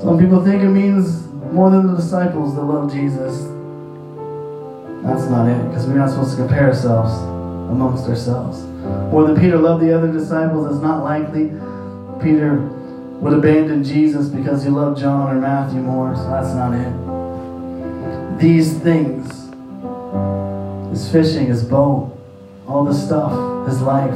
Some 0.00 0.18
people 0.18 0.44
think 0.44 0.62
it 0.62 0.68
means 0.68 1.26
more 1.52 1.70
than 1.70 1.86
the 1.86 1.96
disciples 1.96 2.54
that 2.54 2.62
love 2.62 2.92
Jesus. 2.92 3.42
That's 5.04 5.28
not 5.30 5.48
it, 5.48 5.68
because 5.68 5.86
we're 5.86 5.98
not 5.98 6.10
supposed 6.10 6.30
to 6.32 6.36
compare 6.36 6.68
ourselves 6.68 7.12
amongst 7.70 8.08
ourselves. 8.08 8.62
More 9.12 9.26
than 9.26 9.36
Peter 9.38 9.58
loved 9.58 9.82
the 9.82 9.96
other 9.96 10.10
disciples, 10.10 10.72
it's 10.72 10.82
not 10.82 11.04
likely 11.04 11.48
Peter 12.22 12.60
would 13.20 13.32
abandon 13.32 13.84
Jesus 13.84 14.28
because 14.28 14.62
he 14.62 14.70
loved 14.70 15.00
John 15.00 15.36
or 15.36 15.40
Matthew 15.40 15.80
more, 15.80 16.14
so 16.16 16.30
that's 16.30 16.54
not 16.54 16.72
it. 16.74 18.38
These 18.38 18.78
things 18.78 19.48
his 20.90 21.10
fishing, 21.12 21.46
his 21.46 21.62
boat, 21.62 22.16
all 22.66 22.84
the 22.84 22.94
stuff, 22.94 23.32
his 23.68 23.82
life. 23.82 24.14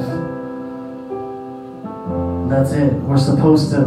That's 2.48 2.72
it. 2.72 2.92
We're 2.94 3.18
supposed 3.18 3.70
to 3.70 3.80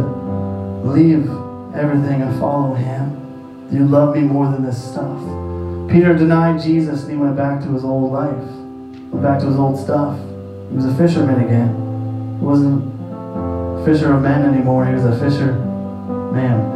leave 0.84 1.28
everything 1.74 2.22
and 2.22 2.38
follow 2.40 2.74
him. 2.74 3.68
Do 3.70 3.76
you 3.76 3.86
love 3.86 4.14
me 4.14 4.22
more 4.22 4.50
than 4.50 4.64
this 4.64 4.82
stuff? 4.82 5.20
Peter 5.90 6.14
denied 6.14 6.60
Jesus 6.62 7.02
and 7.02 7.10
he 7.12 7.16
went 7.16 7.36
back 7.36 7.60
to 7.62 7.68
his 7.68 7.84
old 7.84 8.12
life, 8.12 8.36
went 9.12 9.22
back 9.22 9.40
to 9.40 9.46
his 9.46 9.56
old 9.56 9.78
stuff. 9.78 10.18
He 10.70 10.76
was 10.76 10.86
a 10.86 10.94
fisherman 10.96 11.44
again. 11.44 12.38
He 12.38 12.44
wasn't 12.44 12.82
a 13.12 13.84
fisher 13.84 14.12
of 14.12 14.22
men 14.22 14.42
anymore, 14.42 14.86
he 14.86 14.94
was 14.94 15.04
a 15.04 15.18
fisher 15.18 15.52
man. 16.32 16.74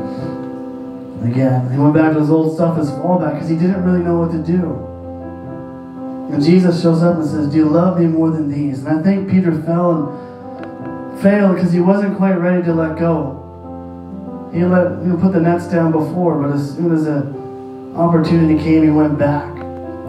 again. 1.25 1.71
He 1.71 1.79
went 1.79 1.95
back 1.95 2.13
to 2.15 2.21
his 2.21 2.31
old 2.31 2.55
stuff, 2.55 2.77
his 2.79 2.91
fallback, 2.91 3.35
because 3.35 3.49
he 3.49 3.57
didn't 3.57 3.85
really 3.85 4.03
know 4.03 4.19
what 4.19 4.33
to 4.33 4.43
do. 4.43 4.90
And 6.33 6.43
Jesus 6.43 6.81
shows 6.81 7.03
up 7.03 7.17
and 7.17 7.29
says, 7.29 7.51
Do 7.51 7.57
you 7.57 7.69
love 7.69 7.99
me 7.99 8.07
more 8.07 8.31
than 8.31 8.49
these? 8.49 8.85
And 8.85 9.01
I 9.01 9.03
think 9.03 9.29
Peter 9.29 9.51
fell 9.63 9.91
and 9.91 11.21
failed 11.21 11.57
because 11.57 11.73
he 11.73 11.81
wasn't 11.81 12.17
quite 12.17 12.35
ready 12.35 12.63
to 12.63 12.73
let 12.73 12.99
go. 12.99 13.37
He 14.53 14.65
let 14.65 15.05
he 15.05 15.11
put 15.21 15.33
the 15.33 15.41
nets 15.41 15.69
down 15.69 15.93
before, 15.93 16.41
but 16.41 16.55
as 16.55 16.75
soon 16.75 16.93
as 16.93 17.07
an 17.07 17.97
opportunity 17.97 18.63
came, 18.63 18.83
he 18.83 18.91
went 18.91 19.19
back. 19.19 19.55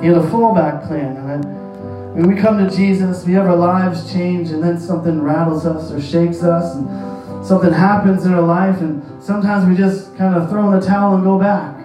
He 0.01 0.07
had 0.07 0.17
a 0.17 0.27
fallback 0.29 0.87
plan. 0.87 1.17
And 1.17 2.15
when 2.15 2.27
we 2.27 2.39
come 2.39 2.57
to 2.57 2.75
Jesus, 2.75 3.25
we 3.25 3.33
have 3.33 3.45
our 3.45 3.55
lives 3.55 4.11
change, 4.11 4.49
and 4.49 4.63
then 4.63 4.79
something 4.79 5.21
rattles 5.21 5.65
us 5.65 5.91
or 5.91 6.01
shakes 6.01 6.43
us, 6.43 6.75
and 6.75 7.45
something 7.45 7.71
happens 7.71 8.25
in 8.25 8.33
our 8.33 8.41
life, 8.41 8.81
and 8.81 9.03
sometimes 9.23 9.67
we 9.67 9.75
just 9.75 10.15
kind 10.17 10.35
of 10.35 10.49
throw 10.49 10.71
in 10.71 10.79
the 10.79 10.85
towel 10.85 11.15
and 11.15 11.23
go 11.23 11.39
back. 11.39 11.77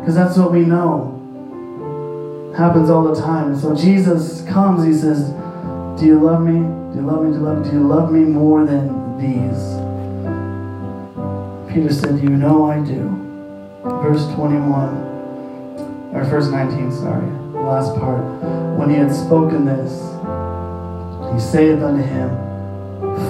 Because 0.00 0.14
that's 0.14 0.36
what 0.36 0.52
we 0.52 0.60
know. 0.60 1.19
Happens 2.56 2.90
all 2.90 3.04
the 3.04 3.20
time. 3.20 3.56
So 3.56 3.74
Jesus 3.74 4.42
comes, 4.48 4.84
he 4.84 4.92
says, 4.92 5.30
Do 5.98 6.06
you 6.06 6.20
love 6.20 6.42
me? 6.42 6.60
Do 6.92 7.00
you 7.00 7.06
love 7.06 7.24
me? 7.24 7.30
Do 7.32 7.38
you 7.38 7.44
love 7.44 7.58
me? 7.58 7.70
Do 7.70 7.76
you 7.76 7.86
love 7.86 8.12
me 8.12 8.20
more 8.20 8.66
than 8.66 9.18
these? 9.18 9.80
Peter 11.72 11.92
said, 11.92 12.20
You 12.20 12.30
know 12.30 12.70
I 12.70 12.80
do. 12.84 13.16
Verse 14.02 14.26
21 14.34 15.10
or 16.12 16.24
verse 16.24 16.48
19, 16.48 16.90
sorry, 16.90 17.26
the 17.52 17.60
last 17.60 17.94
part. 17.98 18.24
When 18.76 18.90
he 18.90 18.96
had 18.96 19.14
spoken 19.14 19.64
this, 19.64 19.92
he 21.32 21.38
saith 21.40 21.82
unto 21.82 22.02
him, 22.02 22.28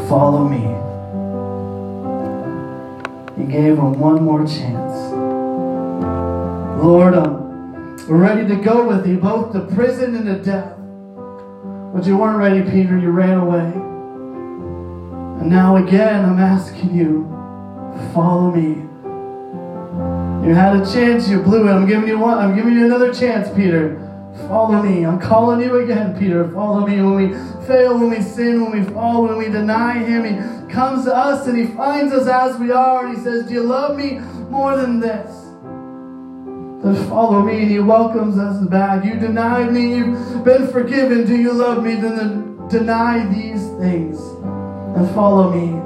Follow 0.09 0.49
me. 0.49 0.61
He 3.37 3.51
gave 3.51 3.77
him 3.77 3.99
one 3.99 4.23
more 4.23 4.47
chance. 4.47 5.13
Lord, 6.83 7.15
I'm 7.15 7.50
ready 8.09 8.47
to 8.49 8.57
go 8.57 8.87
with 8.87 9.07
you, 9.07 9.19
both 9.19 9.53
to 9.53 9.61
prison 9.75 10.17
and 10.17 10.27
to 10.27 10.43
death. 10.43 10.77
But 11.95 12.07
you 12.07 12.17
weren't 12.17 12.39
ready, 12.39 12.63
Peter. 12.71 12.99
You 12.99 13.11
ran 13.11 13.39
away. 13.39 13.73
And 15.41 15.51
now 15.51 15.77
again, 15.77 16.25
I'm 16.25 16.39
asking 16.39 16.95
you, 16.95 17.27
follow 18.13 18.51
me. 18.51 18.87
You 20.47 20.55
had 20.55 20.77
a 20.77 20.93
chance, 20.93 21.29
you 21.29 21.41
blew 21.43 21.69
it. 21.69 21.73
I'm 21.73 21.87
giving 21.87 22.09
you 22.09 22.19
one. 22.19 22.39
I'm 22.39 22.55
giving 22.55 22.75
you 22.75 22.87
another 22.87 23.13
chance, 23.13 23.49
Peter. 23.55 23.99
Follow 24.49 24.83
me. 24.83 25.05
I'm 25.05 25.19
calling 25.21 25.61
you 25.61 25.83
again, 25.83 26.19
Peter. 26.19 26.49
Follow 26.51 26.87
me. 26.87 26.97
When 27.03 27.15
we 27.15 27.67
fail, 27.67 27.99
when 27.99 28.11
we 28.11 28.23
sin, 28.23 28.63
when 28.63 28.73
we 28.73 28.91
fall, 28.93 29.25
when 29.25 29.37
we 29.37 29.47
deny 29.47 29.99
Him, 29.99 30.25
He 30.25 30.73
comes 30.73 31.05
to 31.05 31.15
us 31.15 31.47
and 31.47 31.59
He 31.59 31.67
finds 31.75 32.13
us 32.13 32.27
as 32.27 32.59
we 32.59 32.71
are, 32.71 33.07
and 33.07 33.17
He 33.17 33.23
says, 33.23 33.47
"Do 33.47 33.55
you 33.55 33.63
love 33.63 33.97
me 33.97 34.19
more 34.49 34.77
than 34.77 35.01
this?" 35.01 35.40
Follow 36.83 37.43
me, 37.43 37.67
He 37.67 37.79
welcomes 37.79 38.39
us 38.39 38.67
back. 38.69 39.05
You 39.05 39.17
denied 39.19 39.73
me. 39.73 39.97
You've 39.97 40.45
been 40.45 40.69
forgiven. 40.69 41.27
Do 41.27 41.37
you 41.37 41.53
love 41.53 41.83
me? 41.85 41.97
Then 41.97 42.69
deny 42.69 43.27
these 43.27 43.69
things 43.79 44.19
and 44.97 45.09
follow 45.15 45.51
me. 45.51 45.79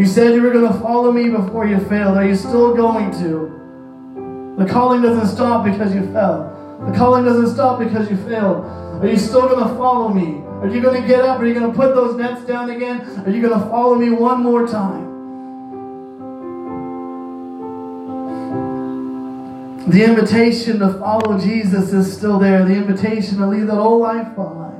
You 0.00 0.06
said 0.06 0.34
you 0.34 0.42
were 0.42 0.52
going 0.52 0.72
to 0.72 0.80
follow 0.80 1.12
me 1.12 1.28
before 1.28 1.66
you 1.66 1.78
failed. 1.80 2.16
Are 2.16 2.26
you 2.26 2.34
still 2.34 2.74
going 2.74 3.10
to? 3.18 4.56
The 4.58 4.66
calling 4.66 5.02
doesn't 5.02 5.34
stop 5.34 5.64
because 5.64 5.94
you 5.94 6.10
fell. 6.12 6.54
The 6.86 6.96
calling 6.96 7.24
doesn't 7.24 7.54
stop 7.54 7.78
because 7.80 8.08
you 8.10 8.16
failed. 8.16 8.64
Are 9.02 9.06
you 9.06 9.16
still 9.16 9.48
going 9.48 9.68
to 9.68 9.74
follow 9.74 10.08
me? 10.08 10.42
Are 10.62 10.68
you 10.68 10.80
going 10.80 11.00
to 11.00 11.06
get 11.06 11.24
up? 11.24 11.40
Are 11.40 11.46
you 11.46 11.54
going 11.54 11.70
to 11.70 11.76
put 11.76 11.94
those 11.94 12.16
nets 12.16 12.44
down 12.46 12.70
again? 12.70 13.00
Are 13.26 13.30
you 13.30 13.42
going 13.42 13.58
to 13.58 13.66
follow 13.66 13.96
me 13.96 14.10
one 14.10 14.42
more 14.42 14.66
time? 14.66 15.07
The 19.88 20.04
invitation 20.04 20.80
to 20.80 20.92
follow 20.98 21.38
Jesus 21.38 21.92
is 21.92 22.14
still 22.14 22.38
there. 22.38 22.64
The 22.64 22.74
invitation 22.74 23.38
to 23.38 23.46
leave 23.46 23.66
that 23.68 23.78
old 23.78 24.02
life 24.02 24.34
behind 24.34 24.76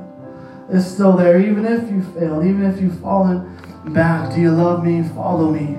is 0.71 0.85
still 0.85 1.17
there. 1.17 1.39
Even 1.39 1.65
if 1.65 1.89
you 1.91 2.03
failed, 2.13 2.45
even 2.45 2.65
if 2.65 2.79
you've 2.79 2.99
fallen 2.99 3.57
back, 3.93 4.33
do 4.33 4.41
you 4.41 4.51
love 4.51 4.83
me? 4.83 5.03
Follow 5.15 5.51
me 5.51 5.77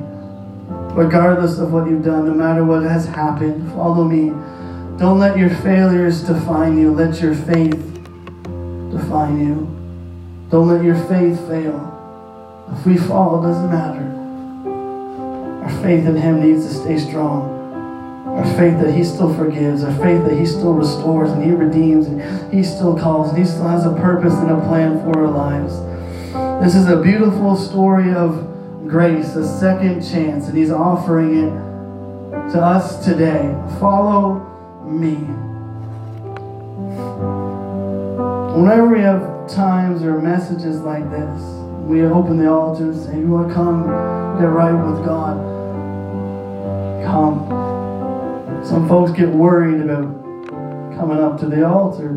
regardless 0.94 1.58
of 1.58 1.72
what 1.72 1.88
you've 1.88 2.04
done, 2.04 2.26
no 2.26 2.34
matter 2.34 2.64
what 2.64 2.82
has 2.82 3.06
happened. 3.06 3.70
Follow 3.72 4.04
me. 4.04 4.30
Don't 4.98 5.18
let 5.18 5.38
your 5.38 5.50
failures 5.50 6.22
define 6.22 6.78
you. 6.78 6.92
Let 6.92 7.20
your 7.20 7.34
faith 7.34 7.78
define 8.90 9.40
you. 9.40 9.66
Don't 10.50 10.68
let 10.68 10.84
your 10.84 10.96
faith 11.06 11.38
fail. 11.48 11.86
If 12.72 12.84
we 12.84 12.96
fall, 12.96 13.42
it 13.42 13.48
doesn't 13.48 13.70
matter. 13.70 14.06
Our 15.64 15.82
faith 15.82 16.06
in 16.06 16.16
Him 16.16 16.40
needs 16.40 16.66
to 16.66 16.74
stay 16.74 16.98
strong. 16.98 17.59
Our 18.30 18.44
faith 18.56 18.80
that 18.80 18.94
He 18.94 19.04
still 19.04 19.34
forgives, 19.34 19.82
our 19.82 19.92
faith 19.98 20.24
that 20.24 20.38
He 20.38 20.46
still 20.46 20.74
restores 20.74 21.30
and 21.30 21.42
He 21.42 21.50
redeems 21.50 22.06
and 22.06 22.52
He 22.52 22.62
still 22.62 22.98
calls 22.98 23.30
and 23.30 23.38
He 23.38 23.44
still 23.44 23.68
has 23.68 23.84
a 23.86 23.92
purpose 23.92 24.34
and 24.34 24.50
a 24.50 24.60
plan 24.66 25.00
for 25.00 25.24
our 25.24 25.30
lives. 25.30 25.78
This 26.64 26.74
is 26.74 26.88
a 26.88 27.00
beautiful 27.00 27.56
story 27.56 28.12
of 28.12 28.86
grace, 28.86 29.34
a 29.36 29.46
second 29.58 30.08
chance, 30.08 30.46
and 30.46 30.56
He's 30.56 30.70
offering 30.70 31.36
it 31.36 31.70
to 32.52 32.60
us 32.62 33.04
today. 33.04 33.54
Follow 33.78 34.40
me. 34.86 35.16
Whenever 38.60 38.88
we 38.88 39.00
have 39.00 39.48
times 39.48 40.02
or 40.02 40.20
messages 40.20 40.80
like 40.80 41.08
this, 41.10 41.40
we 41.86 42.02
open 42.02 42.38
the 42.38 42.50
altar 42.50 42.84
and 42.84 43.04
say, 43.04 43.18
You 43.18 43.26
want 43.26 43.48
to 43.48 43.54
come 43.54 43.84
get 44.38 44.46
right 44.46 44.72
with 44.72 45.04
God? 45.04 45.49
Some 48.70 48.86
folks 48.86 49.10
get 49.10 49.28
worried 49.28 49.80
about 49.80 50.06
coming 50.94 51.18
up 51.18 51.40
to 51.40 51.46
the 51.46 51.66
altar. 51.66 52.14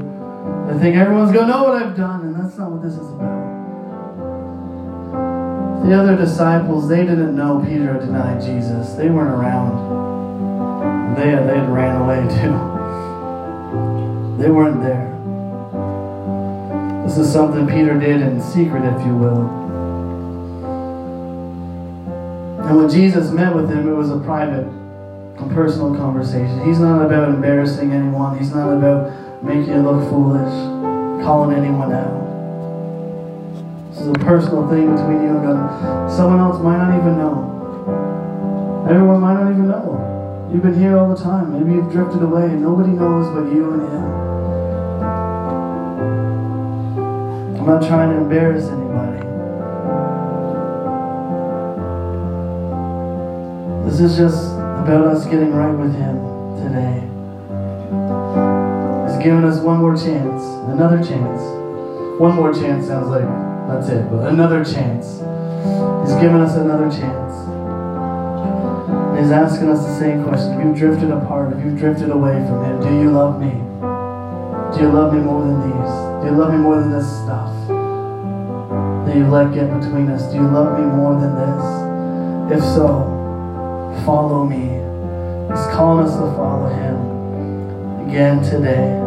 They 0.68 0.78
think 0.78 0.96
everyone's 0.96 1.32
going 1.32 1.48
to 1.48 1.52
know 1.52 1.64
what 1.64 1.82
I've 1.82 1.98
done, 1.98 2.22
and 2.22 2.36
that's 2.36 2.56
not 2.60 2.70
what 2.70 2.84
this 2.84 2.94
is 2.94 3.10
about. 3.10 3.42
The 5.84 5.96
other 6.00 6.16
disciples, 6.16 6.88
they 6.88 7.08
didn't 7.08 7.36
know 7.36 7.60
Peter 7.68 7.94
had 7.94 8.02
denied 8.02 8.40
Jesus. 8.44 8.94
They 8.94 9.10
weren't 9.10 9.32
around. 9.32 11.16
They 11.16 11.32
had, 11.32 11.50
they 11.50 11.58
had 11.58 11.70
ran 11.70 12.00
away 12.00 12.22
too. 12.38 12.54
They 14.40 14.52
weren't 14.52 14.84
there. 14.84 15.10
This 17.08 17.18
is 17.18 17.34
something 17.34 17.66
Peter 17.66 18.00
did 18.00 18.22
in 18.22 18.40
secret, 18.40 18.86
if 18.86 19.04
you 19.08 19.18
will. 19.18 19.50
And 22.68 22.78
when 22.78 22.90
Jesus 22.92 23.32
met 23.32 23.56
with 23.56 23.72
him, 23.72 23.90
it 23.90 23.96
was 23.96 24.12
a 24.12 24.20
private 24.20 24.83
personal 25.38 25.96
conversation. 25.96 26.66
He's 26.66 26.80
not 26.80 27.06
about 27.06 27.30
embarrassing 27.30 27.92
anyone. 27.92 28.38
He's 28.38 28.54
not 28.54 28.72
about 28.72 29.44
making 29.44 29.74
you 29.74 29.82
look 29.82 30.10
foolish, 30.10 30.54
calling 31.24 31.56
anyone 31.58 31.92
out. 31.92 32.24
This 33.92 34.02
is 34.02 34.08
a 34.08 34.14
personal 34.14 34.68
thing 34.70 34.96
between 34.96 35.22
you 35.22 35.30
and 35.38 35.44
God. 35.44 36.12
Someone 36.12 36.40
else 36.40 36.62
might 36.64 36.78
not 36.78 36.98
even 36.98 37.18
know. 37.18 38.86
Everyone 38.90 39.22
might 39.22 39.36
not 39.36 39.52
even 39.52 39.68
know. 39.68 40.50
You've 40.52 40.64
been 40.64 40.78
here 40.78 40.98
all 40.98 41.14
the 41.14 41.22
time. 41.22 41.54
Maybe 41.54 41.76
you've 41.76 41.92
drifted 41.92 42.22
away 42.22 42.46
and 42.46 42.62
nobody 42.62 42.92
knows 42.92 43.28
but 43.34 43.52
you 43.54 43.74
and 43.74 43.82
Him. 43.82 44.04
I'm 47.60 47.66
not 47.66 47.88
trying 47.88 48.10
to 48.10 48.18
embarrass 48.18 48.66
anybody. 48.66 49.20
This 53.86 54.00
is 54.00 54.18
just 54.18 54.53
about 54.84 55.08
us 55.08 55.24
getting 55.26 55.54
right 55.54 55.72
with 55.72 55.96
Him 55.96 56.20
today. 56.60 57.00
He's 59.08 59.24
given 59.24 59.46
us 59.46 59.62
one 59.62 59.78
more 59.78 59.96
chance, 59.96 60.44
another 60.68 60.98
chance. 60.98 61.40
One 62.20 62.36
more 62.36 62.54
chance 62.54 62.88
sounds 62.88 63.08
like 63.08 63.24
that's 63.68 63.88
it. 63.88 64.10
But 64.12 64.28
another 64.28 64.64
chance. 64.66 65.24
He's 66.04 66.20
given 66.20 66.42
us 66.42 66.58
another 66.58 66.92
chance. 66.92 67.32
He's 69.18 69.32
asking 69.32 69.70
us 69.70 69.80
the 69.86 70.00
same 70.00 70.22
question. 70.26 70.60
You've 70.60 70.78
drifted 70.78 71.12
apart, 71.12 71.56
you've 71.64 71.80
drifted 71.80 72.10
away 72.10 72.34
from 72.46 72.66
him, 72.66 72.82
do 72.82 72.90
you 72.90 73.10
love 73.10 73.40
me? 73.40 73.52
Do 74.76 74.84
you 74.84 74.92
love 74.92 75.14
me 75.14 75.22
more 75.22 75.46
than 75.48 75.62
these? 75.64 75.92
Do 76.20 76.28
you 76.28 76.38
love 76.38 76.52
me 76.52 76.58
more 76.58 76.76
than 76.82 76.92
this 76.92 77.08
stuff 77.24 77.56
that 79.08 79.16
you've 79.16 79.30
let 79.30 79.54
get 79.54 79.72
between 79.80 80.10
us? 80.10 80.30
Do 80.30 80.36
you 80.36 80.48
love 80.48 80.78
me 80.78 80.86
more 80.86 81.14
than 81.22 81.36
this? 81.40 82.60
If 82.60 82.64
so, 82.76 83.13
follow 84.06 84.46
me. 84.46 84.80
He's 85.50 85.66
calling 85.76 86.06
us 86.06 86.14
to 86.14 86.36
follow 86.36 86.70
him 86.70 88.08
again 88.08 88.42
today. 88.44 89.00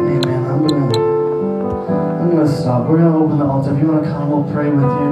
Amen. 0.00 0.44
I'm 0.46 0.68
to 0.68 1.00
I'm 2.20 2.30
to 2.36 2.48
stop. 2.48 2.88
We're 2.88 2.98
to 2.98 3.06
open 3.16 3.38
the 3.38 3.44
altar. 3.44 3.74
If 3.74 3.80
you 3.80 3.88
want 3.88 4.04
to 4.04 4.10
come, 4.10 4.30
we'll 4.30 4.52
pray 4.52 4.70
with 4.70 4.82
you. 4.82 5.10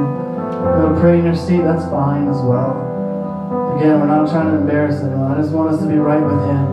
You 0.59 0.84
want 0.84 0.95
to 0.95 1.01
pray 1.01 1.18
in 1.18 1.24
your 1.24 1.36
seat? 1.36 1.62
That's 1.62 1.84
fine 1.91 2.28
as 2.28 2.41
well. 2.41 2.84
Again, 3.76 4.01
we're 4.01 4.07
not 4.07 4.28
trying 4.30 4.51
to 4.51 4.59
embarrass 4.59 5.01
anyone. 5.03 5.30
I 5.30 5.41
just 5.41 5.53
want 5.53 5.74
us 5.74 5.80
to 5.80 5.86
be 5.86 5.97
right 5.97 6.20
with 6.22 6.41
Him. 6.51 6.66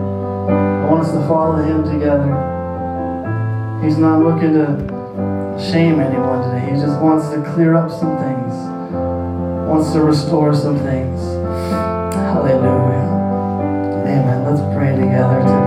I 0.50 0.90
want 0.90 1.04
us 1.06 1.12
to 1.12 1.20
follow 1.28 1.62
Him 1.62 1.84
together. 1.84 2.34
He's 3.84 3.98
not 3.98 4.22
looking 4.22 4.54
to 4.54 4.76
shame 5.70 6.00
anyone 6.00 6.42
today. 6.42 6.74
He 6.74 6.80
just 6.80 7.00
wants 7.00 7.28
to 7.30 7.42
clear 7.54 7.74
up 7.74 7.90
some 7.90 8.16
things, 8.18 8.52
wants 9.76 9.92
to 9.92 10.00
restore 10.00 10.54
some 10.54 10.78
things. 10.78 11.20
Hallelujah. 12.14 12.64
Amen. 14.00 14.44
Let's 14.46 14.62
pray 14.74 14.96
together 14.96 15.40
today. 15.40 15.65